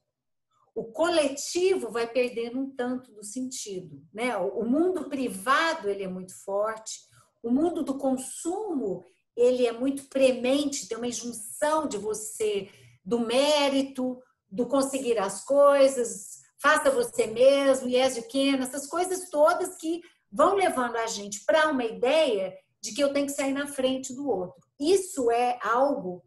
O 0.74 0.86
coletivo 0.86 1.92
vai 1.92 2.12
perdendo 2.12 2.60
um 2.60 2.76
tanto 2.76 3.12
do 3.12 3.24
sentido, 3.24 4.04
né? 4.12 4.36
O 4.36 4.66
mundo 4.66 5.08
privado 5.08 5.88
ele 5.88 6.02
é 6.02 6.08
muito 6.08 6.34
forte, 6.44 7.02
o 7.44 7.52
mundo 7.52 7.84
do 7.84 7.96
consumo 7.96 9.06
ele 9.38 9.68
é 9.68 9.72
muito 9.72 10.06
premente, 10.06 10.88
tem 10.88 10.98
uma 10.98 11.12
junção 11.12 11.88
de 11.88 12.00
você, 12.00 12.72
do 13.06 13.20
mérito, 13.20 14.20
do 14.50 14.66
conseguir 14.66 15.20
as 15.20 15.44
coisas, 15.44 16.40
faça 16.58 16.90
você 16.90 17.28
mesmo, 17.28 17.88
yes 17.88 18.18
you 18.18 18.24
can, 18.28 18.64
essas 18.64 18.88
coisas 18.88 19.30
todas 19.30 19.78
que 19.78 20.02
vão 20.36 20.56
levando 20.56 20.98
a 20.98 21.08
gente 21.08 21.46
para 21.46 21.70
uma 21.70 21.86
ideia 21.86 22.54
de 22.82 22.94
que 22.94 23.02
eu 23.02 23.14
tenho 23.14 23.26
que 23.26 23.32
sair 23.32 23.54
na 23.54 23.68
frente 23.68 24.14
do 24.14 24.28
outro. 24.30 24.62
Isso 24.78 25.32
é 25.32 25.58
algo 25.64 26.22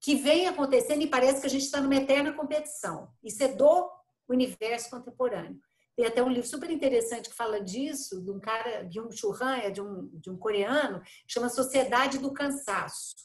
que 0.00 0.14
vem 0.14 0.46
acontecendo 0.46 1.02
e 1.02 1.08
parece 1.08 1.40
que 1.40 1.46
a 1.48 1.50
gente 1.50 1.64
está 1.64 1.80
numa 1.80 1.96
eterna 1.96 2.32
competição. 2.32 3.08
Isso 3.22 3.42
é 3.42 3.48
do 3.48 3.90
universo 4.28 4.88
contemporâneo. 4.90 5.60
Tem 5.96 6.06
até 6.06 6.22
um 6.22 6.28
livro 6.28 6.48
super 6.48 6.70
interessante 6.70 7.28
que 7.28 7.34
fala 7.34 7.60
disso, 7.60 8.22
de 8.22 8.30
um 8.30 8.38
cara, 8.38 8.84
de 8.84 9.00
um 9.00 9.10
churran, 9.10 9.72
de 9.72 9.82
um, 9.82 10.08
de 10.12 10.30
um 10.30 10.36
coreano, 10.36 11.02
chama 11.26 11.48
Sociedade 11.48 12.18
do 12.18 12.32
Cansaço. 12.32 13.16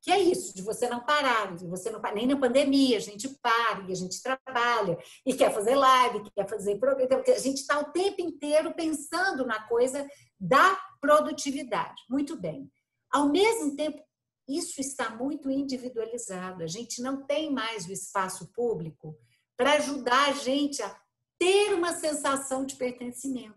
Que 0.00 0.12
é 0.12 0.18
isso, 0.18 0.54
de 0.54 0.62
você 0.62 0.88
não 0.88 1.00
parar, 1.04 1.56
de 1.56 1.66
você 1.66 1.90
não 1.90 2.00
nem 2.14 2.26
na 2.26 2.36
pandemia, 2.36 2.96
a 2.96 3.00
gente 3.00 3.28
para, 3.40 3.84
e 3.88 3.92
a 3.92 3.94
gente 3.94 4.22
trabalha, 4.22 4.96
e 5.26 5.34
quer 5.34 5.52
fazer 5.52 5.74
live, 5.74 6.30
quer 6.30 6.48
fazer 6.48 6.78
programa, 6.78 7.16
porque 7.16 7.32
a 7.32 7.38
gente 7.38 7.58
está 7.58 7.78
o 7.80 7.90
tempo 7.92 8.20
inteiro 8.20 8.72
pensando 8.74 9.44
na 9.44 9.66
coisa 9.66 10.08
da 10.38 10.80
produtividade. 11.00 12.02
Muito 12.08 12.36
bem. 12.36 12.70
Ao 13.10 13.28
mesmo 13.28 13.74
tempo, 13.74 14.00
isso 14.48 14.80
está 14.80 15.10
muito 15.10 15.50
individualizado. 15.50 16.62
A 16.62 16.66
gente 16.66 17.02
não 17.02 17.26
tem 17.26 17.52
mais 17.52 17.86
o 17.86 17.92
espaço 17.92 18.50
público 18.52 19.18
para 19.56 19.74
ajudar 19.74 20.28
a 20.28 20.32
gente 20.32 20.82
a 20.82 21.00
ter 21.38 21.74
uma 21.74 21.92
sensação 21.92 22.64
de 22.64 22.76
pertencimento. 22.76 23.56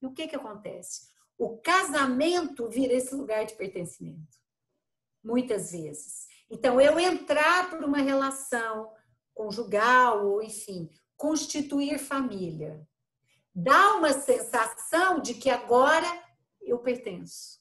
E 0.00 0.06
o 0.06 0.12
que, 0.12 0.28
que 0.28 0.36
acontece? 0.36 1.08
O 1.38 1.58
casamento 1.58 2.68
vira 2.68 2.92
esse 2.92 3.14
lugar 3.14 3.44
de 3.44 3.54
pertencimento, 3.54 4.38
muitas 5.22 5.72
vezes. 5.72 6.26
Então, 6.50 6.80
eu 6.80 6.98
entrar 6.98 7.70
por 7.70 7.82
uma 7.84 7.98
relação 7.98 8.90
conjugal, 9.34 10.26
ou 10.26 10.42
enfim, 10.42 10.90
constituir 11.16 11.98
família, 11.98 12.86
dá 13.54 13.94
uma 13.94 14.12
sensação 14.12 15.20
de 15.20 15.34
que 15.34 15.48
agora 15.48 16.06
eu 16.60 16.78
pertenço. 16.78 17.60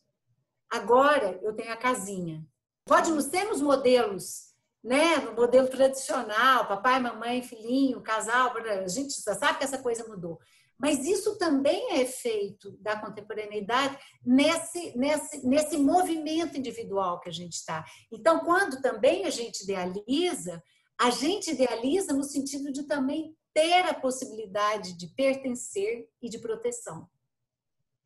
Agora 0.69 1.39
eu 1.41 1.53
tenho 1.53 1.71
a 1.71 1.77
casinha. 1.77 2.45
Pode 2.85 3.11
nos 3.45 3.61
modelos, 3.61 4.53
né? 4.83 5.17
No 5.17 5.33
modelo 5.33 5.67
tradicional, 5.67 6.67
papai, 6.67 6.99
mamãe, 6.99 7.43
filhinho, 7.43 8.01
casal, 8.01 8.53
a 8.57 8.87
gente 8.87 9.21
já 9.21 9.35
sabe 9.35 9.59
que 9.59 9.63
essa 9.63 9.77
coisa 9.77 10.07
mudou. 10.07 10.39
Mas 10.81 11.05
isso 11.05 11.37
também 11.37 11.91
é 11.91 12.01
efeito 12.01 12.75
da 12.79 12.99
contemporaneidade 12.99 13.99
nesse, 14.25 14.97
nesse, 14.97 15.45
nesse 15.47 15.77
movimento 15.77 16.57
individual 16.57 17.19
que 17.19 17.29
a 17.29 17.31
gente 17.31 17.53
está. 17.53 17.85
Então, 18.11 18.39
quando 18.39 18.81
também 18.81 19.25
a 19.25 19.29
gente 19.29 19.61
idealiza, 19.61 20.63
a 20.99 21.11
gente 21.11 21.51
idealiza 21.51 22.13
no 22.13 22.23
sentido 22.23 22.71
de 22.71 22.83
também 22.83 23.37
ter 23.53 23.83
a 23.83 23.93
possibilidade 23.93 24.97
de 24.97 25.07
pertencer 25.07 26.09
e 26.19 26.27
de 26.27 26.39
proteção. 26.39 27.07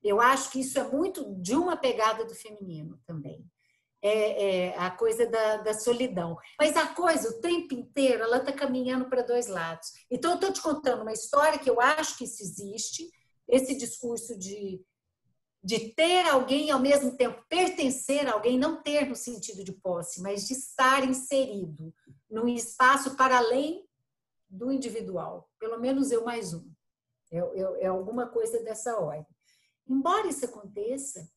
Eu 0.04 0.20
acho 0.20 0.52
que 0.52 0.60
isso 0.60 0.78
é 0.78 0.84
muito 0.84 1.34
de 1.42 1.56
uma 1.56 1.78
pegada 1.78 2.26
do 2.26 2.36
feminino 2.36 3.00
também. 3.06 3.50
É, 4.08 4.68
é 4.68 4.78
a 4.78 4.92
coisa 4.92 5.26
da, 5.26 5.58
da, 5.58 5.74
solidão. 5.74 6.38
Mas 6.60 6.78
a 6.78 6.86
coisa, 6.94 7.28
o 7.30 7.42
tempo 7.42 7.74
inteiro, 7.74 8.22
ela 8.22 8.38
está 8.38 8.52
caminhando 8.52 9.10
para 9.10 9.24
dois 9.24 9.48
lados. 9.48 9.94
Então, 10.12 10.32
eu 10.32 10.36
estou 10.36 10.54
te 10.54 10.62
contando 10.62 11.02
uma 11.02 11.12
história 11.12 11.58
que 11.58 11.68
eu 11.68 11.82
acho 11.82 12.16
que 12.16 12.26
isso 12.26 12.44
existe, 12.44 13.10
esse 13.48 13.76
discurso 13.76 14.38
de, 14.38 14.80
de 15.64 15.90
ter 15.96 16.28
alguém 16.28 16.70
ao 16.70 16.80
mesmo 16.80 17.18
tempo, 17.18 17.44
pertencer 17.50 18.28
a 18.28 18.34
alguém, 18.34 18.60
não 18.60 18.80
ter 18.84 19.10
no 19.10 19.16
sentido 19.16 19.64
de 19.64 19.72
posse, 19.72 20.22
mas 20.22 20.46
de 20.46 20.54
estar 20.54 21.04
inserido 21.04 21.92
num 22.30 22.48
espaço 22.48 23.16
para 23.16 23.40
além 23.40 23.88
do 24.48 24.72
individual. 24.72 25.50
Pelo 25.60 25.80
menos 25.80 26.12
eu 26.12 26.24
mais 26.24 26.54
um. 26.54 26.72
É, 27.32 27.40
é, 27.40 27.84
é 27.86 27.88
alguma 27.88 28.28
coisa 28.28 28.62
dessa 28.62 29.00
ordem. 29.00 29.26
Embora 29.88 30.28
isso 30.28 30.46
aconteça, 30.46 31.28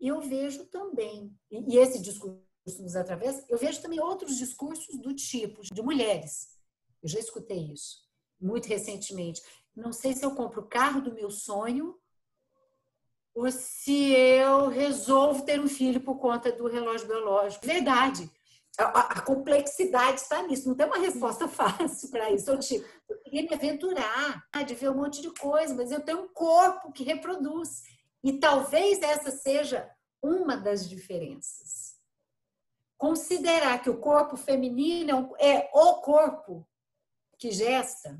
eu 0.00 0.20
vejo 0.20 0.64
também, 0.66 1.34
e 1.50 1.76
esse 1.76 2.00
discurso 2.00 2.40
nos 2.80 2.96
atravessa, 2.96 3.44
eu 3.48 3.58
vejo 3.58 3.82
também 3.82 4.00
outros 4.00 4.36
discursos 4.36 4.98
do 5.00 5.14
tipo 5.14 5.62
de 5.62 5.82
mulheres. 5.82 6.58
Eu 7.02 7.08
já 7.08 7.18
escutei 7.18 7.72
isso 7.72 8.10
muito 8.40 8.66
recentemente. 8.66 9.42
Não 9.76 9.92
sei 9.92 10.14
se 10.14 10.24
eu 10.24 10.34
compro 10.34 10.62
o 10.62 10.66
carro 10.66 11.00
do 11.00 11.14
meu 11.14 11.30
sonho 11.30 11.96
ou 13.34 13.50
se 13.50 14.12
eu 14.12 14.68
resolvo 14.68 15.44
ter 15.44 15.60
um 15.60 15.68
filho 15.68 16.00
por 16.00 16.18
conta 16.18 16.50
do 16.50 16.66
relógio 16.66 17.06
biológico. 17.06 17.66
Verdade. 17.66 18.30
A, 18.78 19.18
a 19.18 19.20
complexidade 19.20 20.20
está 20.20 20.42
nisso. 20.42 20.68
Não 20.68 20.74
tem 20.74 20.86
uma 20.86 20.98
resposta 20.98 21.46
fácil 21.48 22.10
para 22.10 22.30
isso. 22.32 22.50
Eu, 22.50 22.58
tipo, 22.58 22.86
eu 23.08 23.18
queria 23.18 23.42
me 23.42 23.54
aventurar, 23.54 24.44
de 24.66 24.74
ver 24.74 24.90
um 24.90 24.96
monte 24.96 25.20
de 25.20 25.30
coisa, 25.34 25.74
mas 25.74 25.92
eu 25.92 26.00
tenho 26.00 26.22
um 26.22 26.28
corpo 26.28 26.92
que 26.92 27.04
reproduz. 27.04 27.82
E 28.22 28.34
talvez 28.34 29.00
essa 29.00 29.30
seja 29.30 29.90
uma 30.22 30.56
das 30.56 30.88
diferenças. 30.88 31.96
Considerar 32.96 33.82
que 33.82 33.88
o 33.88 33.98
corpo 33.98 34.36
feminino 34.36 35.34
é 35.38 35.70
o 35.72 35.94
corpo 36.02 36.68
que 37.38 37.50
gesta 37.50 38.18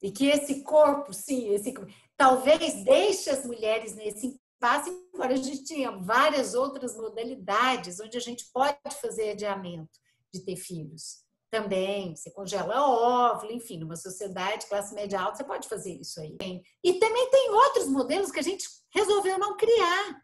e 0.00 0.10
que 0.10 0.26
esse 0.26 0.62
corpo, 0.62 1.12
sim, 1.12 1.52
esse 1.52 1.74
talvez 2.16 2.82
deixe 2.84 3.28
as 3.28 3.44
mulheres 3.44 3.94
nesse 3.94 4.40
impasse, 4.56 4.90
embora 4.90 5.34
a 5.34 5.36
gente 5.36 5.64
tenha 5.64 5.90
várias 5.90 6.54
outras 6.54 6.96
modalidades 6.96 8.00
onde 8.00 8.16
a 8.16 8.20
gente 8.20 8.46
pode 8.50 8.78
fazer 9.00 9.30
adiamento 9.30 10.00
de 10.32 10.40
ter 10.40 10.56
filhos 10.56 11.27
também, 11.50 12.14
você 12.14 12.30
congela 12.30 12.82
óvulo, 12.86 13.52
enfim, 13.52 13.78
numa 13.78 13.96
sociedade 13.96 14.66
classe 14.66 14.94
média 14.94 15.20
alta, 15.20 15.38
você 15.38 15.44
pode 15.44 15.68
fazer 15.68 15.92
isso 15.92 16.20
aí. 16.20 16.36
E 16.84 16.94
também 16.94 17.30
tem 17.30 17.50
outros 17.50 17.88
modelos 17.88 18.30
que 18.30 18.38
a 18.38 18.42
gente 18.42 18.66
resolveu 18.94 19.38
não 19.38 19.56
criar. 19.56 20.22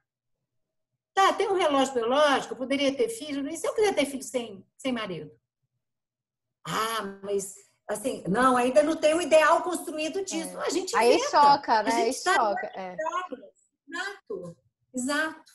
Tá, 1.15 1.33
tem 1.33 1.49
um 1.49 1.55
relógio 1.55 1.95
biológico, 1.95 2.57
poderia 2.57 2.95
ter 2.95 3.09
filho, 3.09 3.49
e 3.49 3.57
se 3.57 3.67
eu 3.67 3.75
quiser 3.75 3.95
ter 3.95 4.05
filho 4.07 4.23
sem, 4.23 4.67
sem 4.77 4.93
marido? 4.93 5.31
Ah, 6.67 7.21
mas 7.23 7.55
assim, 7.89 8.25
não, 8.27 8.57
ainda 8.57 8.83
não 8.83 8.97
tem 8.97 9.15
o 9.15 9.21
ideal 9.21 9.63
construído 9.63 10.25
disso. 10.25 10.59
É. 10.59 10.67
A 10.67 10.71
gente 10.71 10.97
Aí 10.97 11.19
choca, 11.31 11.83
né? 11.83 11.93
Aí 11.93 12.15
tá 12.15 12.35
choca. 12.35 12.67
É. 12.75 12.97
Exato, 12.97 14.57
exato. 14.95 15.54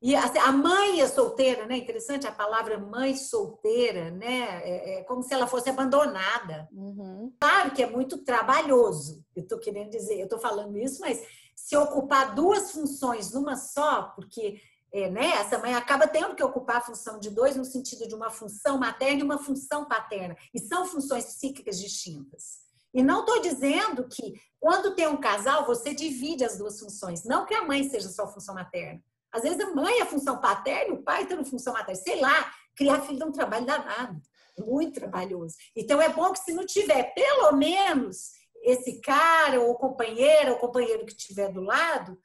E 0.00 0.14
assim, 0.14 0.38
a 0.38 0.52
mãe 0.52 1.00
é 1.00 1.08
solteira, 1.08 1.66
né? 1.66 1.76
Interessante 1.76 2.26
a 2.26 2.32
palavra 2.32 2.78
mãe 2.78 3.16
solteira, 3.16 4.10
né? 4.12 4.60
É, 4.62 5.00
é 5.00 5.04
como 5.04 5.22
se 5.22 5.34
ela 5.34 5.46
fosse 5.46 5.68
abandonada. 5.68 6.68
Uhum. 6.72 7.32
Claro 7.40 7.72
que 7.72 7.82
é 7.82 7.90
muito 7.90 8.18
trabalhoso. 8.18 9.24
Eu 9.34 9.42
estou 9.42 9.58
querendo 9.58 9.90
dizer, 9.90 10.18
eu 10.18 10.24
estou 10.24 10.38
falando 10.38 10.78
isso, 10.78 11.00
mas 11.00 11.20
se 11.56 11.76
ocupar 11.76 12.34
duas 12.34 12.70
funções 12.70 13.32
numa 13.32 13.56
só, 13.56 14.02
porque 14.14 14.60
é, 14.92 15.10
né, 15.10 15.32
essa 15.32 15.58
mãe 15.58 15.74
acaba 15.74 16.06
tendo 16.06 16.34
que 16.34 16.42
ocupar 16.42 16.76
a 16.76 16.80
função 16.80 17.18
de 17.18 17.30
dois 17.30 17.56
no 17.56 17.64
sentido 17.64 18.06
de 18.06 18.14
uma 18.14 18.30
função 18.30 18.78
materna 18.78 19.20
e 19.20 19.24
uma 19.24 19.38
função 19.38 19.84
paterna, 19.84 20.36
e 20.54 20.60
são 20.60 20.86
funções 20.86 21.24
psíquicas 21.24 21.78
distintas. 21.78 22.60
E 22.94 23.02
não 23.02 23.20
estou 23.20 23.40
dizendo 23.42 24.08
que 24.08 24.40
quando 24.58 24.94
tem 24.94 25.06
um 25.06 25.20
casal 25.20 25.66
você 25.66 25.92
divide 25.92 26.44
as 26.44 26.56
duas 26.56 26.78
funções, 26.80 27.24
não 27.24 27.44
que 27.44 27.54
a 27.54 27.64
mãe 27.64 27.88
seja 27.88 28.08
só 28.08 28.26
função 28.26 28.54
materna. 28.54 29.02
Às 29.38 29.44
vezes 29.44 29.60
a 29.60 29.74
mãe 29.74 30.00
é 30.00 30.04
função 30.04 30.40
paterna, 30.40 30.94
o 30.94 31.02
pai 31.02 31.22
está 31.22 31.36
no 31.36 31.44
função 31.44 31.72
materna. 31.72 32.00
Sei 32.00 32.20
lá, 32.20 32.52
criar 32.76 33.00
filho 33.02 33.22
é 33.22 33.26
um 33.26 33.32
trabalho 33.32 33.64
danado, 33.64 34.20
muito 34.58 34.98
trabalhoso. 34.98 35.56
Então 35.74 36.00
é 36.02 36.08
bom 36.08 36.32
que 36.32 36.40
se 36.40 36.52
não 36.52 36.66
tiver 36.66 37.14
pelo 37.14 37.52
menos 37.52 38.32
esse 38.62 39.00
cara 39.00 39.60
ou 39.60 39.74
companheira 39.76 40.52
ou 40.52 40.58
companheiro 40.58 41.06
que 41.06 41.12
estiver 41.12 41.52
do 41.52 41.60
lado, 41.60 42.18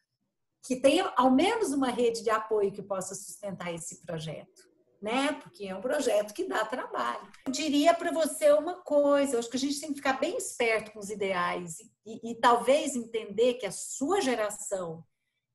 que 0.65 0.75
tenha 0.75 1.11
ao 1.15 1.29
menos 1.29 1.71
uma 1.71 1.89
rede 1.89 2.23
de 2.23 2.29
apoio 2.29 2.71
que 2.71 2.81
possa 2.81 3.13
sustentar 3.13 3.73
esse 3.73 4.03
projeto, 4.05 4.67
né? 5.01 5.33
Porque 5.33 5.67
é 5.67 5.75
um 5.75 5.81
projeto 5.81 6.33
que 6.33 6.45
dá 6.45 6.65
trabalho. 6.65 7.27
Eu 7.45 7.51
diria 7.51 7.93
para 7.93 8.11
você 8.11 8.51
uma 8.53 8.81
coisa, 8.81 9.35
eu 9.35 9.39
acho 9.39 9.49
que 9.49 9.57
a 9.57 9.59
gente 9.59 9.79
tem 9.79 9.89
que 9.89 9.97
ficar 9.97 10.19
bem 10.19 10.37
esperto 10.37 10.91
com 10.91 10.99
os 10.99 11.09
ideais 11.09 11.77
e, 12.05 12.31
e 12.31 12.35
talvez 12.35 12.95
entender 12.95 13.55
que 13.55 13.65
a 13.65 13.71
sua 13.71 14.21
geração 14.21 15.03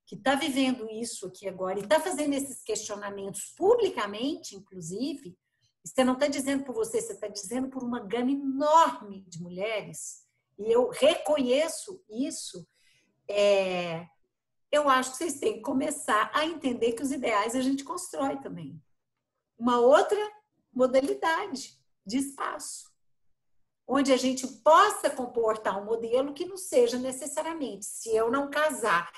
que 0.09 0.15
está 0.15 0.35
vivendo 0.35 0.91
isso 0.91 1.27
aqui 1.27 1.47
agora 1.47 1.79
e 1.79 1.83
está 1.83 2.01
fazendo 2.01 2.33
esses 2.33 2.63
questionamentos 2.63 3.53
publicamente, 3.55 4.57
inclusive, 4.57 5.37
você 5.85 6.03
não 6.03 6.15
está 6.15 6.27
dizendo 6.27 6.65
por 6.65 6.75
você, 6.75 6.99
você 6.99 7.13
está 7.13 7.29
dizendo 7.29 7.69
por 7.69 7.83
uma 7.83 8.01
gama 8.01 8.31
enorme 8.31 9.27
de 9.29 9.39
mulheres 9.43 10.27
e 10.59 10.73
eu 10.73 10.89
reconheço 10.89 12.03
isso, 12.09 12.67
é, 13.29 14.07
eu 14.73 14.89
acho 14.89 15.11
que 15.11 15.19
vocês 15.19 15.39
têm 15.39 15.57
que 15.57 15.61
começar 15.61 16.31
a 16.33 16.47
entender 16.47 16.93
que 16.93 17.03
os 17.03 17.13
ideais 17.13 17.55
a 17.55 17.61
gente 17.61 17.85
constrói 17.85 18.41
também. 18.41 18.83
Uma 19.59 19.79
outra 19.79 20.19
modalidade 20.73 21.79
de 22.07 22.17
espaço, 22.17 22.91
onde 23.87 24.11
a 24.11 24.17
gente 24.17 24.47
possa 24.63 25.11
comportar 25.11 25.79
um 25.79 25.85
modelo 25.85 26.33
que 26.33 26.47
não 26.47 26.57
seja 26.57 26.99
necessariamente, 26.99 27.85
se 27.85 28.09
eu 28.17 28.31
não 28.31 28.49
casar, 28.49 29.13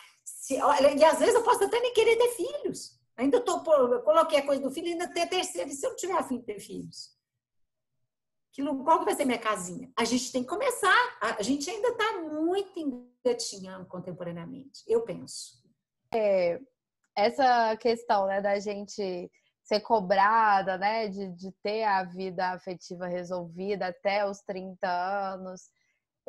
se, 0.50 0.56
e 0.56 1.04
às 1.04 1.18
vezes 1.18 1.34
eu 1.34 1.44
posso 1.44 1.64
até 1.64 1.78
nem 1.80 1.92
querer 1.92 2.16
ter 2.16 2.30
filhos. 2.30 2.98
Ainda 3.16 3.40
tô, 3.40 3.62
eu 3.72 4.02
coloquei 4.02 4.38
a 4.38 4.46
coisa 4.46 4.62
do 4.62 4.70
filho, 4.70 4.88
ainda 4.88 5.12
ter 5.12 5.28
terceiro, 5.28 5.68
e 5.70 5.72
se 5.72 5.86
eu 5.86 5.90
não 5.90 5.96
tiver 5.96 6.14
afim 6.14 6.38
de 6.38 6.46
ter 6.46 6.58
filhos? 6.58 7.16
Aquilo, 8.50 8.82
qual 8.82 8.98
que 8.98 9.04
vai 9.04 9.14
ser 9.14 9.24
minha 9.24 9.38
casinha? 9.38 9.92
A 9.96 10.04
gente 10.04 10.32
tem 10.32 10.42
que 10.42 10.48
começar. 10.48 11.18
A 11.20 11.42
gente 11.42 11.70
ainda 11.70 11.88
está 11.88 12.20
muito 12.22 12.78
engatinhando 12.78 13.86
contemporaneamente, 13.86 14.82
eu 14.88 15.02
penso. 15.02 15.62
É, 16.12 16.58
essa 17.14 17.76
questão 17.76 18.26
né, 18.26 18.40
da 18.40 18.58
gente 18.58 19.30
ser 19.62 19.80
cobrada, 19.80 20.76
né, 20.78 21.06
de, 21.06 21.28
de 21.28 21.52
ter 21.62 21.84
a 21.84 22.02
vida 22.02 22.50
afetiva 22.50 23.06
resolvida 23.06 23.86
até 23.86 24.28
os 24.28 24.40
30 24.40 24.88
anos. 24.88 25.70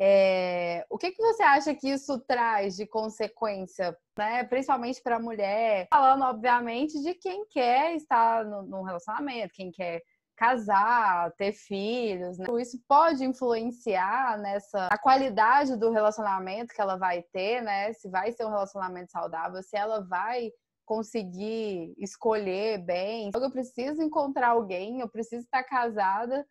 É, 0.04 0.84
o 0.90 0.98
que, 0.98 1.12
que 1.12 1.22
você 1.22 1.44
acha 1.44 1.72
que 1.76 1.88
isso 1.88 2.18
traz 2.26 2.74
de 2.74 2.84
consequência, 2.84 3.96
né, 4.18 4.42
principalmente 4.42 5.00
para 5.00 5.14
a 5.14 5.20
mulher? 5.20 5.86
Falando, 5.94 6.24
obviamente, 6.24 7.00
de 7.00 7.14
quem 7.14 7.46
quer 7.46 7.94
estar 7.94 8.44
no, 8.44 8.62
no 8.64 8.82
relacionamento, 8.82 9.54
quem 9.54 9.70
quer 9.70 10.02
casar, 10.36 11.30
ter 11.36 11.52
filhos, 11.52 12.36
né? 12.36 12.46
Isso 12.60 12.76
pode 12.88 13.24
influenciar 13.24 14.38
nessa 14.38 14.88
a 14.88 14.98
qualidade 14.98 15.76
do 15.76 15.92
relacionamento 15.92 16.74
que 16.74 16.80
ela 16.80 16.96
vai 16.96 17.22
ter, 17.32 17.62
né? 17.62 17.92
Se 17.92 18.10
vai 18.10 18.32
ser 18.32 18.44
um 18.44 18.50
relacionamento 18.50 19.12
saudável, 19.12 19.62
se 19.62 19.76
ela 19.76 20.00
vai 20.00 20.50
conseguir 20.84 21.94
escolher 21.96 22.78
bem. 22.78 23.30
Eu 23.32 23.50
preciso 23.52 24.02
encontrar 24.02 24.48
alguém, 24.48 24.98
eu 24.98 25.08
preciso 25.08 25.44
estar 25.44 25.62
casada. 25.62 26.44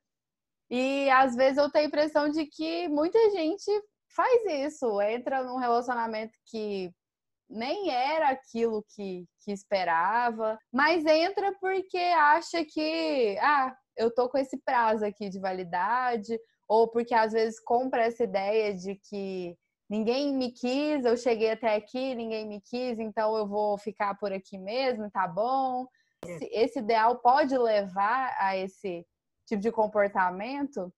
E 0.72 1.10
às 1.10 1.36
vezes 1.36 1.58
eu 1.58 1.70
tenho 1.70 1.84
a 1.84 1.88
impressão 1.90 2.30
de 2.30 2.46
que 2.46 2.88
muita 2.88 3.20
gente 3.32 3.70
faz 4.16 4.46
isso, 4.66 5.02
entra 5.02 5.44
num 5.44 5.58
relacionamento 5.58 6.32
que 6.46 6.90
nem 7.50 7.92
era 7.92 8.30
aquilo 8.30 8.82
que, 8.96 9.26
que 9.44 9.52
esperava, 9.52 10.58
mas 10.72 11.06
entra 11.06 11.54
porque 11.60 11.98
acha 11.98 12.64
que, 12.64 13.38
ah, 13.42 13.76
eu 13.98 14.10
tô 14.10 14.30
com 14.30 14.38
esse 14.38 14.58
prazo 14.64 15.06
aqui 15.06 15.30
de 15.30 15.42
validade, 15.42 16.40
ou 16.70 16.88
porque 16.88 17.14
às 17.14 17.34
vezes 17.34 17.60
compra 17.60 18.06
essa 18.06 18.24
ideia 18.24 18.74
de 18.74 18.96
que 18.96 19.58
ninguém 19.90 20.34
me 20.34 20.54
quis, 20.54 21.04
eu 21.04 21.18
cheguei 21.18 21.52
até 21.52 21.76
aqui, 21.76 22.16
ninguém 22.16 22.48
me 22.48 22.62
quis, 22.62 22.98
então 22.98 23.36
eu 23.36 23.46
vou 23.46 23.78
ficar 23.78 24.18
por 24.18 24.32
aqui 24.32 24.58
mesmo, 24.58 25.12
tá 25.12 25.28
bom? 25.28 25.86
Esse, 26.26 26.46
esse 26.54 26.80
ideal 26.80 27.20
pode 27.20 27.58
levar 27.58 28.34
a 28.40 28.56
esse 28.56 29.06
tipo 29.52 29.62
de 29.62 29.72
comportamento? 29.72 30.94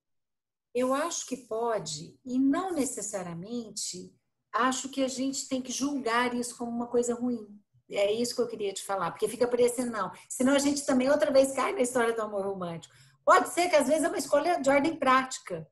Eu 0.74 0.94
acho 0.94 1.26
que 1.28 1.38
pode, 1.38 2.20
e 2.26 2.40
não 2.40 2.72
necessariamente 2.72 4.16
acho 4.52 4.90
que 4.90 5.04
a 5.04 5.08
gente 5.08 5.48
tem 5.48 5.62
que 5.62 5.72
julgar 5.72 6.34
isso 6.34 6.58
como 6.58 6.72
uma 6.72 6.88
coisa 6.88 7.16
ruim. 7.16 7.48
É 7.90 8.12
isso 8.12 8.36
que 8.36 8.42
eu 8.42 8.48
queria 8.48 8.74
te 8.74 8.84
falar, 8.84 9.12
porque 9.12 9.28
fica 9.28 9.48
parecendo 9.48 9.92
não. 9.92 10.12
Senão 10.30 10.54
a 10.54 10.60
gente 10.60 10.86
também 10.86 11.10
outra 11.10 11.32
vez 11.32 11.52
cai 11.54 11.74
na 11.74 11.82
história 11.82 12.14
do 12.14 12.22
amor 12.22 12.46
romântico. 12.46 12.94
Pode 13.26 13.50
ser 13.50 13.70
que 13.70 13.76
às 13.76 13.88
vezes 13.88 14.04
é 14.04 14.08
uma 14.08 14.18
escolha 14.18 14.62
de 14.62 14.70
ordem 14.70 14.96
prática. 14.96 15.68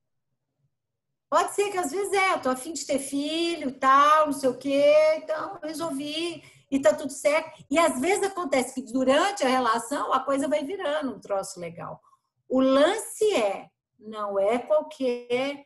Pode 1.30 1.54
ser 1.54 1.72
que 1.72 1.78
às 1.78 1.92
vezes 1.92 2.12
é, 2.12 2.38
tô 2.38 2.50
afim 2.50 2.74
de 2.74 2.86
ter 2.86 3.00
filho, 3.00 3.80
tal, 3.80 4.28
não 4.28 4.34
sei 4.34 4.50
o 4.50 4.58
quê, 4.58 4.94
então 5.18 5.60
resolvi 5.64 6.44
e 6.70 6.80
tá 6.80 6.94
tudo 6.94 7.12
certo. 7.12 7.64
E 7.70 7.80
às 7.80 8.00
vezes 8.00 8.24
acontece 8.24 8.74
que 8.74 8.92
durante 8.92 9.44
a 9.44 9.50
relação 9.50 10.12
a 10.14 10.20
coisa 10.20 10.48
vai 10.48 10.64
virando 10.64 11.14
um 11.14 11.20
troço 11.20 11.60
legal. 11.60 12.02
O 12.52 12.60
lance 12.60 13.34
é, 13.34 13.70
não 13.98 14.38
é 14.38 14.60
qualquer 14.60 15.66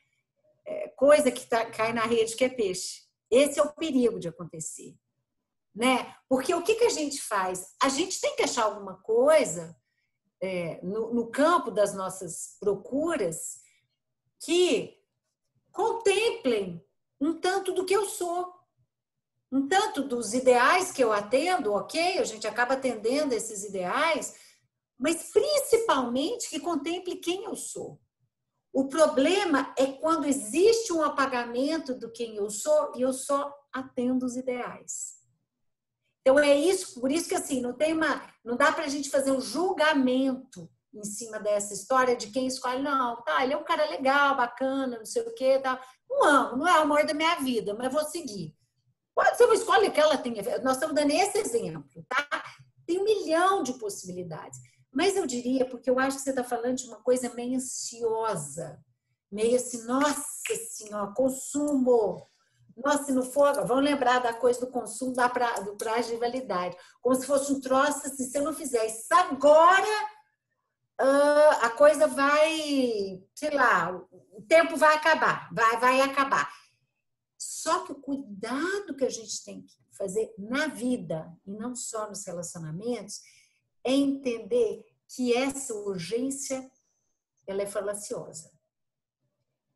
é, 0.64 0.88
coisa 0.90 1.32
que 1.32 1.48
tá, 1.48 1.66
cai 1.66 1.92
na 1.92 2.04
rede 2.04 2.36
que 2.36 2.46
é 2.46 2.50
peixe. 2.50 3.02
Esse 3.32 3.60
é 3.60 3.64
o 3.64 3.74
perigo 3.74 4.20
de 4.20 4.28
acontecer. 4.28 4.96
Né? 5.74 6.16
Porque 6.30 6.54
o 6.54 6.62
que, 6.62 6.76
que 6.76 6.84
a 6.84 6.90
gente 6.92 7.20
faz? 7.20 7.74
A 7.82 7.90
gente 7.90 8.22
tem 8.22 8.36
que 8.36 8.44
achar 8.44 8.66
alguma 8.66 9.02
coisa 9.02 9.76
é, 10.40 10.80
no, 10.84 11.12
no 11.12 11.32
campo 11.32 11.72
das 11.72 11.96
nossas 11.96 12.56
procuras 12.60 13.62
que 14.40 14.96
contemplem 15.72 16.86
um 17.20 17.34
tanto 17.34 17.74
do 17.74 17.84
que 17.84 17.96
eu 17.96 18.06
sou, 18.06 18.54
um 19.52 19.68
tanto 19.68 20.04
dos 20.04 20.36
ideais 20.36 20.92
que 20.92 21.04
eu 21.04 21.12
atendo, 21.12 21.74
ok, 21.74 22.20
a 22.20 22.24
gente 22.24 22.46
acaba 22.46 22.76
atendendo 22.76 23.34
esses 23.34 23.64
ideais, 23.64 24.45
mas 24.98 25.32
principalmente 25.32 26.50
que 26.50 26.60
contemple 26.60 27.18
quem 27.18 27.44
eu 27.46 27.56
sou. 27.56 28.00
O 28.74 28.88
problema 28.88 29.74
é 29.78 29.88
quando 29.88 30.26
existe 30.26 30.92
um 30.92 31.02
apagamento 31.02 31.96
do 31.96 32.12
quem 32.12 32.36
eu 32.36 32.50
sou 32.50 32.92
e 32.96 33.02
eu 33.02 33.14
só 33.14 33.54
atendo 33.74 34.26
os 34.26 34.36
ideais. 34.36 35.16
Então 36.22 36.40
é 36.40 36.56
isso, 36.56 37.00
por 37.00 37.12
isso 37.12 37.30
que 37.30 37.36
assim, 37.36 37.62
não 37.62 37.74
tem 37.74 37.94
uma, 37.94 38.22
não 38.44 38.58
dá 38.58 38.72
pra 38.72 38.88
gente 38.88 39.10
fazer 39.10 39.32
um 39.32 39.40
julgamento 39.40 40.70
em 40.94 41.04
cima 41.04 41.40
dessa 41.40 41.74
história 41.74 42.16
de 42.16 42.32
quem 42.32 42.48
escolhe, 42.48 42.82
não, 42.82 43.22
tá, 43.24 43.44
ele 43.44 43.54
é 43.54 43.58
um 43.58 43.64
cara 43.64 43.90
legal, 43.90 44.36
bacana, 44.36 44.98
não 44.98 45.06
sei 45.06 45.22
o 45.22 45.34
quê, 45.34 45.60
tá. 45.60 45.80
Não 46.10 46.24
amo, 46.24 46.58
não 46.58 46.68
é 46.68 46.80
o 46.80 46.84
amor 46.84 47.06
da 47.06 47.14
minha 47.14 47.36
vida, 47.36 47.74
mas 47.74 47.92
vou 47.92 48.04
seguir. 48.06 48.56
Pode 49.14 49.38
ser 49.38 49.46
uma 49.46 49.56
escolha 49.56 49.92
que 49.92 50.00
ela 50.00 50.18
tenha. 50.18 50.42
Nós 50.64 50.74
estamos 50.74 50.96
dando 50.96 51.12
esse 51.12 51.38
exemplo, 51.38 52.06
tá? 52.10 52.44
Tem 52.86 53.00
um 53.00 53.04
milhão 53.04 53.64
de 53.64 53.74
possibilidades. 53.74 54.60
Mas 54.96 55.18
eu 55.18 55.28
diria, 55.28 55.66
porque 55.66 55.90
eu 55.90 56.00
acho 56.00 56.18
que 56.18 56.24
você 56.24 56.30
está 56.30 56.44
falando 56.44 56.78
de 56.78 56.88
uma 56.88 57.02
coisa 57.02 57.34
meio 57.34 57.58
ansiosa, 57.58 58.82
meio 59.30 59.58
assim, 59.58 59.84
nossa 59.84 60.24
senhora, 60.72 61.12
consumo. 61.14 62.26
Nossa, 62.78 63.06
se 63.06 63.12
não 63.12 63.24
for, 63.24 63.54
vamos 63.66 63.84
lembrar 63.84 64.20
da 64.20 64.34
coisa 64.34 64.62
do 64.62 64.72
consumo 64.72 65.14
da 65.14 65.28
pra, 65.28 65.60
do 65.60 65.76
prazo 65.76 66.12
de 66.12 66.18
validade. 66.18 66.78
Como 67.02 67.14
se 67.14 67.28
fosse 67.28 67.52
um 67.52 67.60
troço 67.60 68.08
assim, 68.08 68.24
se 68.24 68.38
eu 68.38 68.44
não 68.44 68.54
fizer 68.54 68.86
isso 68.86 69.08
agora, 69.12 70.08
uh, 71.02 71.66
a 71.66 71.70
coisa 71.72 72.08
vai, 72.08 73.22
sei 73.34 73.52
lá, 73.52 73.92
o 73.92 74.42
tempo 74.48 74.78
vai 74.78 74.96
acabar, 74.96 75.50
vai, 75.54 75.78
vai 75.78 76.02
acabar. 76.02 76.50
Só 77.38 77.84
que 77.84 77.92
o 77.92 78.02
cuidado 78.02 78.96
que 78.98 79.04
a 79.04 79.10
gente 79.10 79.44
tem 79.44 79.62
que 79.62 79.76
fazer 79.98 80.34
na 80.38 80.68
vida, 80.68 81.34
e 81.46 81.52
não 81.52 81.76
só 81.76 82.08
nos 82.08 82.26
relacionamentos, 82.26 83.22
é 83.86 83.92
entender 83.92 84.84
que 85.08 85.34
essa 85.34 85.74
urgência 85.74 86.70
ela 87.46 87.62
é 87.62 87.68
falaciosa. 87.68 88.52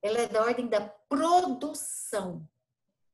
Ela 0.01 0.19
é 0.19 0.27
da 0.27 0.41
ordem 0.41 0.67
da 0.67 0.81
produção. 0.81 2.49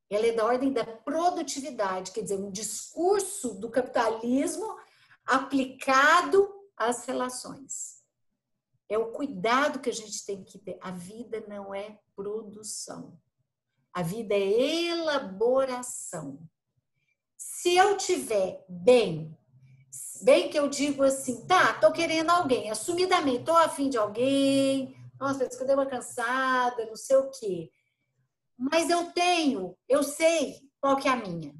Ela 0.08 0.26
é 0.28 0.32
da 0.32 0.44
ordem 0.44 0.72
da 0.72 0.84
produtividade, 0.84 2.12
quer 2.12 2.22
dizer, 2.22 2.36
um 2.36 2.50
discurso 2.50 3.54
do 3.54 3.70
capitalismo 3.70 4.78
aplicado 5.24 6.48
às 6.76 7.04
relações. 7.04 8.02
É 8.88 8.96
o 8.96 9.10
cuidado 9.10 9.80
que 9.80 9.90
a 9.90 9.92
gente 9.92 10.24
tem 10.24 10.44
que 10.44 10.58
ter. 10.58 10.78
A 10.80 10.92
vida 10.92 11.44
não 11.48 11.74
é 11.74 11.98
produção. 12.14 13.20
A 13.92 14.00
vida 14.00 14.34
é 14.34 14.84
elaboração. 14.88 16.38
Se 17.36 17.76
eu 17.76 17.96
tiver 17.96 18.64
bem, 18.68 19.36
bem 20.22 20.48
que 20.50 20.58
eu 20.58 20.68
digo 20.68 21.02
assim, 21.02 21.46
tá, 21.46 21.74
tô 21.74 21.92
querendo 21.92 22.30
alguém, 22.30 22.70
assumidamente, 22.70 23.44
tô 23.44 23.56
afim 23.56 23.88
de 23.88 23.98
alguém, 23.98 24.96
nossa, 25.18 25.48
que 25.48 25.62
eu 25.62 25.66
dei 25.66 25.74
uma 25.74 25.86
cansada, 25.86 26.86
não 26.86 26.96
sei 26.96 27.16
o 27.16 27.30
quê. 27.30 27.70
Mas 28.56 28.88
eu 28.90 29.12
tenho, 29.12 29.76
eu 29.88 30.02
sei 30.02 30.60
qual 30.80 30.96
que 30.96 31.08
é 31.08 31.12
a 31.12 31.16
minha. 31.16 31.54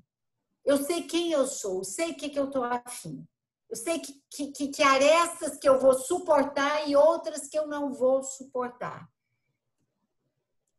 Eu 0.64 0.79
sei 0.79 1.03
quem 1.03 1.33
eu 1.33 1.47
sou, 1.47 1.85
sei 1.85 2.11
o 2.11 2.16
que, 2.16 2.29
que 2.29 2.38
eu 2.38 2.51
tô 2.51 2.62
afim. 2.64 3.27
Eu 3.69 3.77
sei 3.77 3.99
que, 3.99 4.53
que, 4.53 4.69
que 4.69 4.83
arestas 4.83 5.59
que 5.59 5.69
eu 5.69 5.79
vou 5.79 5.95
suportar 5.95 6.88
e 6.88 6.97
outras 6.97 7.49
que 7.49 7.59
eu 7.59 7.66
não 7.66 7.92
vou 7.92 8.23
suportar. 8.23 9.09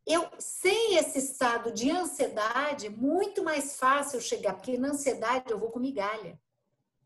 Eu, 0.05 0.29
sem 0.39 0.95
esse 0.95 1.19
estado 1.19 1.71
de 1.71 1.91
ansiedade, 1.91 2.89
muito 2.89 3.43
mais 3.43 3.75
fácil 3.75 4.17
eu 4.17 4.21
chegar, 4.21 4.53
porque 4.53 4.77
na 4.77 4.89
ansiedade 4.89 5.51
eu 5.51 5.59
vou 5.59 5.69
com 5.69 5.79
migalha. 5.79 6.39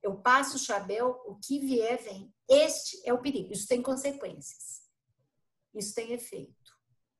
Eu 0.01 0.15
passo 0.15 0.55
o 0.55 0.59
chapéu, 0.59 1.21
o 1.25 1.35
que 1.35 1.59
vier 1.59 2.01
vem. 2.01 2.33
Este 2.49 3.01
é 3.05 3.13
o 3.13 3.21
perigo. 3.21 3.53
Isso 3.53 3.67
tem 3.67 3.81
consequências. 3.81 4.81
Isso 5.73 5.93
tem 5.93 6.11
efeito. 6.11 6.53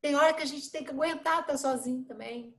Tem 0.01 0.15
hora 0.15 0.33
que 0.33 0.41
a 0.41 0.45
gente 0.45 0.71
tem 0.71 0.83
que 0.83 0.91
aguentar 0.91 1.41
estar 1.41 1.57
sozinho 1.57 2.03
também. 2.03 2.55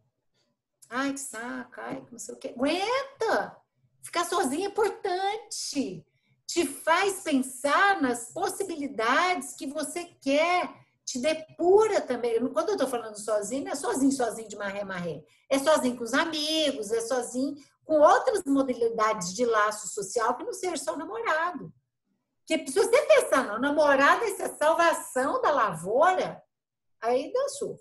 Ai, 0.88 1.12
que 1.12 1.20
saco, 1.20 1.80
ai, 1.80 2.06
não 2.10 2.18
sei 2.18 2.34
o 2.34 2.38
quê. 2.38 2.54
Aguenta! 2.56 3.56
Ficar 4.02 4.24
sozinho 4.24 4.64
é 4.64 4.68
importante. 4.68 6.06
Te 6.46 6.66
faz 6.66 7.22
pensar 7.22 8.00
nas 8.00 8.32
possibilidades 8.32 9.54
que 9.54 9.66
você 9.66 10.04
quer. 10.04 10.72
Te 11.04 11.18
depura 11.18 12.00
também. 12.00 12.38
Quando 12.52 12.68
eu 12.68 12.74
estou 12.74 12.88
falando 12.88 13.18
sozinho, 13.18 13.64
não 13.64 13.72
é 13.72 13.74
sozinho, 13.74 14.12
sozinho 14.12 14.48
de 14.48 14.56
maré, 14.56 14.84
maré. 14.84 15.24
É 15.50 15.58
sozinho 15.58 15.96
com 15.96 16.04
os 16.04 16.14
amigos, 16.14 16.92
é 16.92 17.00
sozinho 17.00 17.56
com 17.84 18.00
outras 18.00 18.44
modalidades 18.44 19.34
de 19.34 19.44
laço 19.44 19.88
social 19.88 20.36
que 20.36 20.44
não 20.44 20.52
seja 20.52 20.76
só 20.76 20.94
o 20.94 20.98
namorado. 20.98 21.72
Porque 22.46 22.70
se 22.70 22.78
você 22.78 23.02
pensar, 23.06 23.46
não, 23.46 23.58
namorado 23.58 24.24
é 24.24 24.42
a 24.42 24.56
salvação 24.56 25.40
da 25.40 25.50
lavoura, 25.50 26.42
aí 27.00 27.32
dançou. 27.32 27.80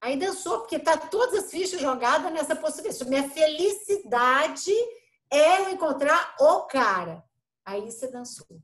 Aí 0.00 0.18
dançou, 0.18 0.60
porque 0.60 0.78
tá 0.78 0.96
todas 0.98 1.44
as 1.44 1.50
fichas 1.50 1.80
jogadas 1.80 2.30
nessa 2.32 2.54
possibilidade. 2.54 3.08
Minha 3.08 3.28
felicidade 3.30 4.72
é 5.30 5.62
eu 5.62 5.70
encontrar 5.70 6.36
o 6.38 6.62
cara. 6.62 7.24
Aí 7.64 7.80
você 7.90 8.08
dançou. 8.08 8.60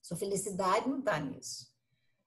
Sua 0.00 0.16
felicidade 0.16 0.88
não 0.88 1.02
tá 1.02 1.18
nisso. 1.18 1.72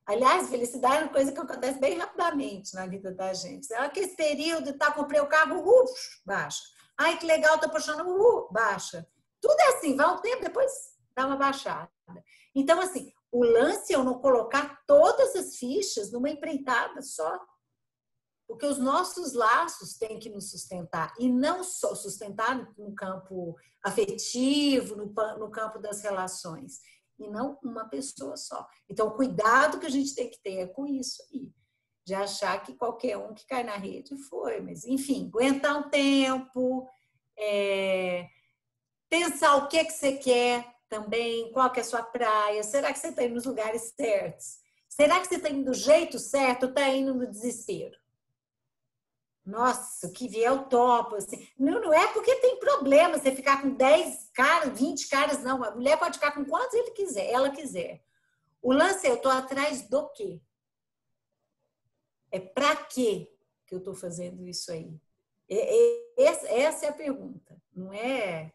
Aliás, 0.05 0.49
felicidade 0.49 0.97
é 0.97 1.01
uma 1.01 1.11
coisa 1.11 1.31
que 1.31 1.39
acontece 1.39 1.79
bem 1.79 1.97
rapidamente 1.97 2.73
na 2.73 2.85
vida 2.87 3.11
da 3.11 3.33
gente. 3.33 3.71
É 3.73 3.77
aquele 3.77 4.07
período, 4.09 4.77
tá, 4.77 4.91
comprei 4.91 5.19
o 5.19 5.27
carro, 5.27 5.61
uf, 5.61 6.21
baixa. 6.25 6.63
Ai, 6.97 7.17
que 7.17 7.25
legal, 7.25 7.59
tô 7.59 7.67
apaixonando, 7.67 8.09
uh, 8.09 8.51
baixa. 8.51 9.07
Tudo 9.39 9.59
é 9.59 9.67
assim, 9.75 9.95
vai 9.95 10.11
um 10.13 10.19
tempo, 10.19 10.43
depois 10.43 10.71
dá 11.15 11.27
uma 11.27 11.35
baixada. 11.35 11.91
Então, 12.55 12.79
assim, 12.81 13.11
o 13.31 13.43
lance 13.43 13.93
é 13.93 13.95
eu 13.95 14.03
não 14.03 14.19
colocar 14.19 14.83
todas 14.87 15.35
as 15.35 15.57
fichas 15.57 16.11
numa 16.11 16.29
empreitada 16.29 17.01
só. 17.01 17.39
Porque 18.47 18.65
os 18.65 18.77
nossos 18.77 19.33
laços 19.33 19.97
têm 19.97 20.19
que 20.19 20.29
nos 20.29 20.49
sustentar, 20.51 21.13
e 21.19 21.29
não 21.29 21.65
só 21.65 21.93
sustentar 21.93 22.73
no 22.77 22.95
campo 22.95 23.57
afetivo, 23.83 24.95
no, 24.95 25.05
no 25.37 25.51
campo 25.51 25.79
das 25.79 26.01
relações, 26.01 26.79
e 27.19 27.27
não 27.27 27.59
uma 27.61 27.89
pessoa 27.89 28.37
só. 28.37 28.65
Então, 28.89 29.11
cuidado 29.11 29.79
que 29.79 29.85
a 29.85 29.89
gente 29.89 30.15
tem 30.15 30.29
que 30.29 30.41
ter 30.41 30.59
é 30.59 30.67
com 30.67 30.87
isso 30.87 31.21
aí, 31.29 31.51
de 32.07 32.15
achar 32.15 32.63
que 32.63 32.73
qualquer 32.73 33.17
um 33.17 33.33
que 33.33 33.45
cai 33.45 33.65
na 33.65 33.75
rede 33.75 34.15
foi, 34.29 34.61
mas 34.61 34.85
enfim, 34.85 35.27
aguentar 35.27 35.77
um 35.77 35.89
tempo, 35.89 36.87
é, 37.37 38.29
pensar 39.09 39.57
o 39.57 39.67
que, 39.67 39.77
é 39.77 39.83
que 39.83 39.91
você 39.91 40.13
quer 40.13 40.65
também, 40.87 41.51
qual 41.51 41.69
que 41.69 41.81
é 41.81 41.83
a 41.83 41.85
sua 41.85 42.01
praia, 42.01 42.63
será 42.63 42.93
que 42.93 42.99
você 42.99 43.09
está 43.09 43.23
indo 43.25 43.33
nos 43.33 43.43
lugares 43.43 43.93
certos? 43.93 44.57
Será 44.87 45.19
que 45.19 45.27
você 45.27 45.35
está 45.35 45.49
indo 45.49 45.65
do 45.65 45.73
jeito 45.73 46.17
certo 46.17 46.63
ou 46.63 46.69
está 46.69 46.87
indo 46.87 47.13
no 47.13 47.27
desespero? 47.27 47.97
Nossa, 49.45 50.07
o 50.07 50.13
que 50.13 50.29
vier 50.29 50.49
eu 50.49 50.63
topo. 50.63 51.15
Assim. 51.15 51.45
Não, 51.59 51.81
não 51.81 51.93
é 51.93 52.07
porque 52.13 52.35
tem 52.35 52.57
problema 52.57 53.17
você 53.17 53.33
ficar 53.33 53.61
com 53.61 53.69
10 53.69 54.29
caras, 54.33 54.79
20 54.79 55.09
caras, 55.09 55.43
não. 55.43 55.61
A 55.61 55.71
mulher 55.71 55.99
pode 55.99 56.19
ficar 56.19 56.31
com 56.31 56.45
quantos 56.45 56.73
ele 56.73 56.91
quiser, 56.91 57.29
ela 57.29 57.49
quiser. 57.49 58.01
O 58.61 58.71
lance 58.71 59.05
é, 59.05 59.09
eu 59.09 59.15
estou 59.15 59.31
atrás 59.31 59.81
do 59.89 60.07
quê? 60.13 60.41
É 62.37 62.39
para 62.39 62.75
quê 62.75 63.27
que 63.65 63.73
eu 63.73 63.79
estou 63.79 63.95
fazendo 63.95 64.45
isso 64.47 64.71
aí? 64.71 64.99
É, 65.49 65.75
é, 65.75 66.23
essa 66.61 66.85
é 66.85 66.89
a 66.89 66.93
pergunta. 66.93 67.59
Não 67.75 67.91
é. 67.91 68.53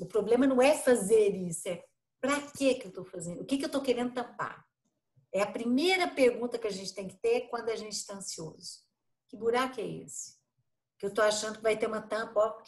O 0.00 0.06
problema 0.06 0.46
não 0.46 0.60
é 0.60 0.76
fazer 0.76 1.28
isso, 1.36 1.68
é 1.68 1.84
para 2.20 2.40
que 2.40 2.74
que 2.74 2.86
eu 2.86 2.88
estou 2.88 3.04
fazendo? 3.04 3.42
O 3.42 3.44
que 3.44 3.58
que 3.58 3.64
eu 3.64 3.68
estou 3.68 3.80
querendo 3.80 4.12
tampar? 4.12 4.64
É 5.32 5.40
a 5.42 5.46
primeira 5.46 6.08
pergunta 6.08 6.58
que 6.58 6.66
a 6.66 6.72
gente 6.72 6.94
tem 6.94 7.08
que 7.08 7.16
ter 7.16 7.42
quando 7.48 7.68
a 7.68 7.76
gente 7.76 7.92
está 7.92 8.14
ansioso. 8.14 8.80
Que 9.28 9.36
buraco 9.36 9.80
é 9.80 9.86
esse? 9.86 10.36
Que 10.98 11.06
eu 11.06 11.08
estou 11.08 11.24
achando 11.24 11.56
que 11.56 11.62
vai 11.62 11.76
ter 11.76 11.86
uma 11.86 12.02
tampa 12.02 12.40
ó, 12.40 12.62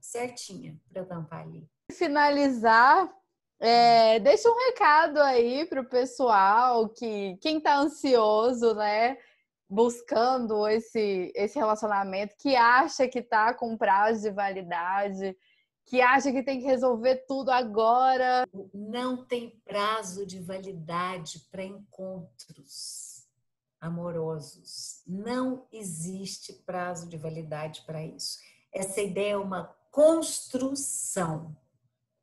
certinha 0.00 0.80
para 0.88 1.04
tampar 1.04 1.42
ali. 1.42 1.68
Finalizar, 1.92 3.12
é, 3.60 4.18
deixa 4.20 4.50
um 4.50 4.58
recado 4.66 5.20
aí 5.20 5.66
para 5.66 5.80
o 5.80 5.88
pessoal 5.88 6.88
que 6.88 7.36
quem 7.40 7.58
está 7.58 7.76
ansioso, 7.78 8.74
né? 8.74 9.18
Buscando 9.68 10.66
esse, 10.68 11.32
esse 11.34 11.58
relacionamento, 11.58 12.36
que 12.38 12.54
acha 12.54 13.08
que 13.08 13.18
está 13.18 13.52
com 13.52 13.76
prazo 13.76 14.22
de 14.22 14.30
validade, 14.30 15.36
que 15.84 16.00
acha 16.00 16.32
que 16.32 16.42
tem 16.42 16.60
que 16.60 16.66
resolver 16.66 17.24
tudo 17.26 17.50
agora. 17.50 18.46
Não 18.72 19.24
tem 19.24 19.60
prazo 19.64 20.24
de 20.24 20.40
validade 20.40 21.46
para 21.50 21.64
encontros 21.64 23.24
amorosos. 23.80 25.02
Não 25.06 25.66
existe 25.72 26.52
prazo 26.52 27.08
de 27.08 27.16
validade 27.16 27.82
para 27.82 28.04
isso. 28.04 28.38
Essa 28.72 29.00
ideia 29.00 29.32
é 29.32 29.36
uma 29.36 29.74
construção. 29.90 31.56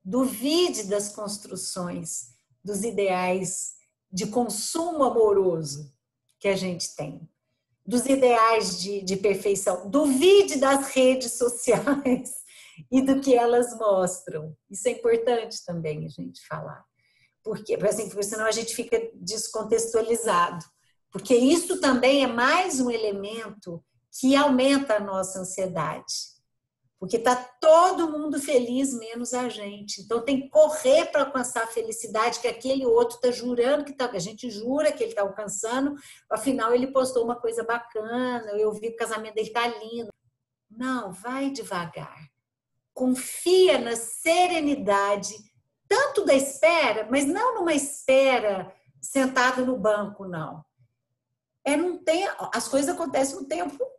Duvide 0.04 0.84
das 0.84 1.14
construções, 1.16 2.34
dos 2.64 2.84
ideais 2.84 3.76
de 4.12 4.28
consumo 4.28 5.04
amoroso 5.04 5.94
que 6.40 6.48
a 6.48 6.56
gente 6.56 6.96
tem 6.96 7.28
dos 7.86 8.06
ideais 8.06 8.80
de, 8.82 9.02
de 9.02 9.18
perfeição. 9.18 9.90
Duvide 9.90 10.58
das 10.58 10.90
redes 10.90 11.38
sociais 11.38 12.32
e 12.92 13.02
do 13.02 13.20
que 13.20 13.36
elas 13.36 13.78
mostram. 13.78 14.56
Isso 14.70 14.88
é 14.88 14.92
importante 14.92 15.64
também 15.66 16.06
a 16.06 16.10
gente 16.10 16.46
falar. 16.48 16.84
Porque, 17.44 17.76
assim, 17.76 18.08
porque 18.08 18.24
senão 18.24 18.46
a 18.46 18.52
gente 18.52 18.74
fica 18.74 19.10
descontextualizado. 19.16 20.66
Porque 21.12 21.36
isso 21.36 21.80
também 21.80 22.24
é 22.24 22.28
mais 22.28 22.80
um 22.80 22.90
elemento 22.90 23.84
que 24.20 24.36
aumenta 24.36 24.96
a 24.96 25.00
nossa 25.00 25.40
ansiedade 25.40 26.33
porque 27.04 27.18
está 27.18 27.36
todo 27.36 28.18
mundo 28.18 28.40
feliz, 28.40 28.98
menos 28.98 29.34
a 29.34 29.50
gente. 29.50 30.00
Então 30.00 30.24
tem 30.24 30.44
que 30.44 30.50
correr 30.50 31.08
para 31.08 31.24
alcançar 31.24 31.66
a 31.66 31.68
felicidade 31.68 32.40
que 32.40 32.48
aquele 32.48 32.86
outro 32.86 33.18
está 33.18 33.30
jurando 33.30 33.84
que 33.84 33.92
tá, 33.92 34.10
a 34.10 34.20
gente 34.20 34.50
jura 34.50 34.90
que 34.90 35.04
ele 35.04 35.12
está 35.12 35.22
alcançando, 35.22 35.96
afinal 36.30 36.74
ele 36.74 36.94
postou 36.94 37.26
uma 37.26 37.36
coisa 37.36 37.62
bacana, 37.62 38.50
eu 38.52 38.72
vi 38.72 38.88
o 38.88 38.96
casamento 38.96 39.34
dele 39.34 39.48
está 39.48 39.68
lindo. 39.68 40.08
Não, 40.72 41.12
vai 41.12 41.50
devagar. 41.50 42.26
Confia 42.94 43.78
na 43.80 43.98
serenidade, 43.98 45.36
tanto 45.90 46.24
da 46.24 46.34
espera, 46.34 47.06
mas 47.12 47.26
não 47.26 47.56
numa 47.56 47.74
espera 47.74 48.74
sentado 49.02 49.66
no 49.66 49.78
banco, 49.78 50.26
não. 50.26 50.64
É 51.66 51.76
num 51.76 51.98
tempo, 52.02 52.50
as 52.56 52.70
coisas 52.70 52.96
acontecem 52.96 53.36
no 53.36 53.46
tempo 53.46 53.93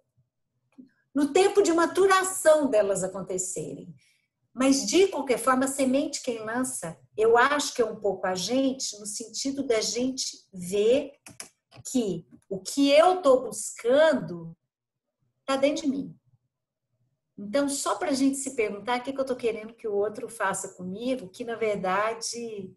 no 1.14 1.32
tempo 1.32 1.62
de 1.62 1.72
maturação 1.72 2.68
delas 2.68 3.04
acontecerem. 3.04 3.94
Mas, 4.52 4.86
de 4.86 5.08
qualquer 5.08 5.38
forma, 5.38 5.64
a 5.64 5.68
semente 5.68 6.22
quem 6.22 6.38
lança, 6.44 6.98
eu 7.16 7.36
acho 7.36 7.74
que 7.74 7.82
é 7.82 7.84
um 7.84 7.96
pouco 7.96 8.26
a 8.26 8.34
gente, 8.34 8.98
no 8.98 9.06
sentido 9.06 9.66
da 9.66 9.80
gente 9.80 10.36
ver 10.52 11.12
que 11.90 12.26
o 12.48 12.60
que 12.60 12.90
eu 12.90 13.16
estou 13.16 13.42
buscando 13.42 14.56
está 15.40 15.56
dentro 15.56 15.82
de 15.82 15.88
mim. 15.88 16.16
Então, 17.36 17.68
só 17.68 17.96
para 17.96 18.10
a 18.10 18.14
gente 18.14 18.36
se 18.36 18.54
perguntar 18.54 19.00
o 19.00 19.02
que, 19.02 19.12
que 19.12 19.18
eu 19.18 19.22
estou 19.22 19.36
querendo 19.36 19.74
que 19.74 19.88
o 19.88 19.94
outro 19.94 20.28
faça 20.28 20.68
comigo, 20.74 21.28
que 21.28 21.44
na 21.44 21.56
verdade, 21.56 22.72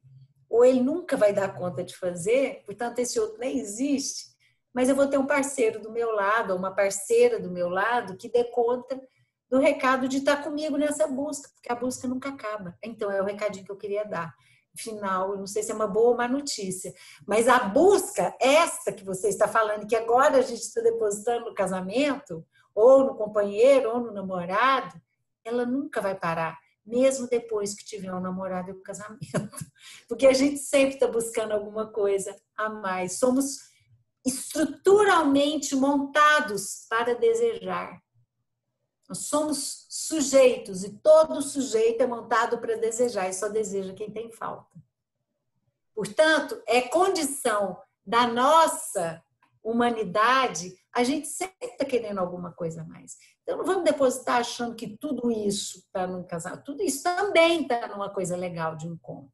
ou 0.49 0.65
ele 0.65 0.81
nunca 0.81 1.15
vai 1.15 1.31
dar 1.31 1.55
conta 1.55 1.83
de 1.83 1.95
fazer, 1.95 2.63
portanto, 2.65 2.97
esse 2.99 3.19
outro 3.19 3.37
nem 3.37 3.59
existe, 3.59 4.35
mas 4.73 4.89
eu 4.89 4.95
vou 4.95 5.07
ter 5.07 5.17
um 5.17 5.25
parceiro 5.25 5.81
do 5.81 5.91
meu 5.91 6.11
lado, 6.11 6.51
ou 6.51 6.59
uma 6.59 6.73
parceira 6.73 7.39
do 7.39 7.49
meu 7.49 7.69
lado, 7.69 8.17
que 8.17 8.29
dê 8.29 8.43
conta 8.45 9.01
do 9.49 9.59
recado 9.59 10.07
de 10.07 10.17
estar 10.17 10.43
comigo 10.43 10.77
nessa 10.77 11.07
busca, 11.07 11.49
porque 11.53 11.71
a 11.71 11.75
busca 11.75 12.07
nunca 12.07 12.29
acaba. 12.29 12.77
Então, 12.83 13.11
é 13.11 13.21
o 13.21 13.25
recadinho 13.25 13.65
que 13.65 13.71
eu 13.71 13.77
queria 13.77 14.03
dar. 14.03 14.33
Final, 14.75 15.35
não 15.35 15.47
sei 15.47 15.63
se 15.63 15.71
é 15.71 15.75
uma 15.75 15.87
boa 15.87 16.09
ou 16.09 16.13
uma 16.13 16.27
notícia, 16.27 16.93
mas 17.25 17.47
a 17.47 17.59
busca, 17.59 18.35
essa 18.39 18.91
que 18.91 19.03
você 19.03 19.29
está 19.29 19.47
falando, 19.47 19.87
que 19.87 19.95
agora 19.95 20.37
a 20.37 20.41
gente 20.41 20.61
está 20.61 20.81
depositando 20.81 21.45
no 21.45 21.55
casamento, 21.55 22.45
ou 22.75 23.05
no 23.05 23.15
companheiro, 23.15 23.89
ou 23.89 23.99
no 23.99 24.13
namorado, 24.13 25.01
ela 25.43 25.65
nunca 25.65 25.99
vai 25.99 26.13
parar, 26.13 26.59
mesmo 26.85 27.27
depois 27.27 27.73
que 27.73 27.83
tiver 27.83 28.13
um 28.13 28.19
namorado 28.19 28.69
e 28.69 28.73
um 28.73 28.83
casamento. 28.83 29.19
Porque 30.07 30.27
a 30.27 30.33
gente 30.33 30.59
sempre 30.59 30.93
está 30.93 31.07
buscando 31.07 31.53
alguma 31.53 31.87
coisa 31.87 32.35
a 32.55 32.69
mais. 32.69 33.17
Somos 33.17 33.66
estruturalmente 34.27 35.75
montados 35.75 36.85
para 36.89 37.15
desejar. 37.15 38.01
Nós 39.07 39.19
somos 39.19 39.85
sujeitos 39.89 40.83
e 40.83 40.89
todo 40.99 41.41
sujeito 41.41 42.01
é 42.01 42.07
montado 42.07 42.57
para 42.57 42.75
desejar 42.75 43.29
e 43.29 43.33
só 43.33 43.47
deseja 43.47 43.93
quem 43.93 44.11
tem 44.11 44.31
falta. 44.31 44.75
Portanto, 45.95 46.61
é 46.67 46.81
condição 46.81 47.81
da 48.05 48.27
nossa 48.27 49.23
humanidade 49.63 50.77
a 50.97 51.03
gente 51.03 51.27
sempre 51.27 51.67
está 51.67 51.85
querendo 51.85 52.17
alguma 52.17 52.51
coisa 52.51 52.81
a 52.81 52.83
mais. 52.83 53.17
Então, 53.43 53.57
não 53.57 53.63
vamos 53.63 53.83
depositar 53.83 54.37
achando 54.37 54.75
que 54.75 54.97
tudo 54.97 55.29
isso 55.29 55.77
está 55.77 56.07
num 56.07 56.23
casal. 56.23 56.57
Tudo 56.57 56.81
isso 56.81 57.03
também 57.03 57.61
está 57.61 57.87
numa 57.87 58.09
coisa 58.09 58.35
legal 58.35 58.75
de 58.75 58.87
encontro. 58.87 59.31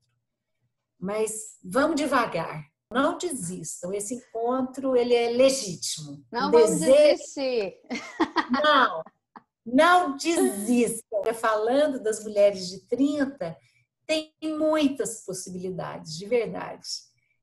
Mas 0.99 1.57
vamos 1.63 1.95
devagar 1.95 2.69
não 2.93 3.17
desistam. 3.17 3.93
Esse 3.93 4.15
encontro 4.15 4.95
ele 4.95 5.13
é 5.13 5.29
legítimo. 5.29 6.23
Não 6.31 6.51
vamos 6.51 6.79
desistir. 6.79 7.79
Não, 8.51 9.03
não 9.65 10.15
desistam. 10.17 11.03
Falando 11.33 12.01
das 12.01 12.23
mulheres 12.23 12.67
de 12.67 12.87
30, 12.87 13.57
tem 14.05 14.33
muitas 14.41 15.25
possibilidades, 15.25 16.17
de 16.17 16.25
verdade, 16.27 16.87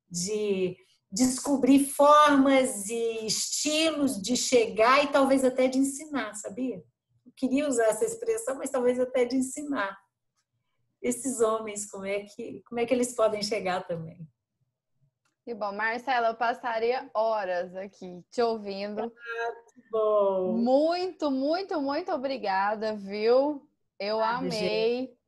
de 0.09 0.77
descobrir 1.11 1.87
formas 1.87 2.89
e 2.89 3.27
estilos 3.27 4.21
de 4.21 4.37
chegar 4.37 5.05
e 5.05 5.09
talvez 5.09 5.45
até 5.45 5.67
de 5.67 5.79
ensinar, 5.79 6.35
sabia? 6.35 6.77
Eu 7.27 7.33
queria 7.37 7.69
usar 7.69 7.87
essa 7.87 8.05
expressão, 8.05 8.57
mas 8.57 8.71
talvez 8.71 9.01
até 9.01 9.25
de 9.25 9.37
ensinar 9.37 9.99
esses 11.03 11.41
homens 11.41 11.91
como 11.91 12.05
é 12.05 12.21
que 12.21 12.63
como 12.69 12.79
é 12.79 12.87
que 12.87 12.93
eles 12.93 13.15
podem 13.15 13.43
chegar 13.43 13.87
também. 13.87 14.29
Que 15.45 15.55
bom. 15.55 15.73
Marcela, 15.73 16.29
eu 16.29 16.35
passaria 16.35 17.11
horas 17.15 17.75
aqui 17.75 18.23
te 18.31 18.43
ouvindo. 18.43 19.01
Ah, 19.03 19.53
bom. 19.91 20.53
Muito, 20.53 21.31
muito, 21.31 21.81
muito 21.81 22.13
obrigada, 22.13 22.95
viu? 22.95 23.67
Eu 23.99 24.21
ah, 24.21 24.37
amei. 24.37 24.51
Gente. 24.51 25.21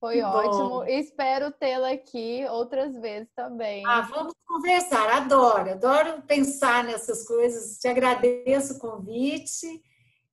Foi 0.00 0.16
que 0.16 0.22
ótimo. 0.22 0.68
Bom. 0.68 0.84
Espero 0.84 1.50
tê-la 1.50 1.90
aqui 1.90 2.46
outras 2.50 2.96
vezes 2.96 3.28
também. 3.34 3.84
Ah, 3.84 4.02
vamos 4.02 4.32
conversar. 4.46 5.08
Adoro, 5.10 5.70
adoro 5.70 6.22
pensar 6.22 6.84
nessas 6.84 7.26
coisas. 7.26 7.78
Te 7.78 7.88
agradeço 7.88 8.74
o 8.74 8.78
convite 8.78 9.82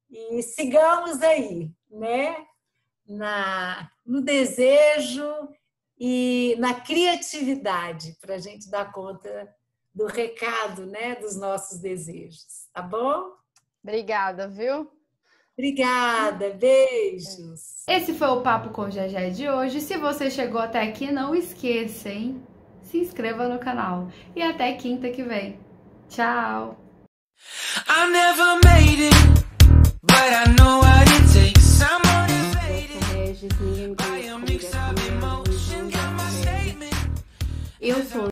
e 0.10 0.42
sigamos 0.44 1.22
aí, 1.22 1.72
né? 1.90 2.36
Na, 3.08 3.90
no 4.06 4.22
desejo 4.22 5.24
e 6.00 6.56
na 6.60 6.74
criatividade 6.74 8.18
para 8.20 8.36
a 8.36 8.40
gente 8.40 8.70
dar 8.70 8.92
conta 8.92 9.48
do 9.94 10.06
recado, 10.06 10.86
né, 10.86 11.16
dos 11.16 11.38
nossos 11.38 11.80
desejos, 11.80 12.68
tá 12.74 12.82
bom? 12.82 13.32
Obrigada, 13.82 14.48
viu? 14.48 14.92
Obrigada, 15.58 16.50
beijos. 16.50 17.88
Esse 17.88 18.14
foi 18.14 18.28
o 18.28 18.42
papo 18.42 18.72
com 18.72 18.90
Gegé 18.90 19.30
de 19.30 19.50
hoje. 19.50 19.80
Se 19.80 19.98
você 19.98 20.30
chegou 20.30 20.60
até 20.60 20.82
aqui, 20.82 21.12
não 21.12 21.34
esqueça, 21.34 22.10
hein? 22.10 22.44
Se 22.82 22.98
inscreva 22.98 23.48
no 23.48 23.58
canal 23.58 24.10
e 24.36 24.42
até 24.42 24.74
quinta 24.74 25.10
que 25.10 25.24
vem. 25.24 25.58
Tchau. 26.10 26.78
What 33.36 33.44
it 33.44 33.50
takes. 33.50 33.60
I'm 33.60 33.76
motivated. 33.76 33.76
podcasts. 33.76 33.76
Ninguém 33.76 33.88
me 33.88 33.96
conhece 33.96 34.32
como 34.32 35.56
Eu 37.82 38.04
sou 38.06 38.24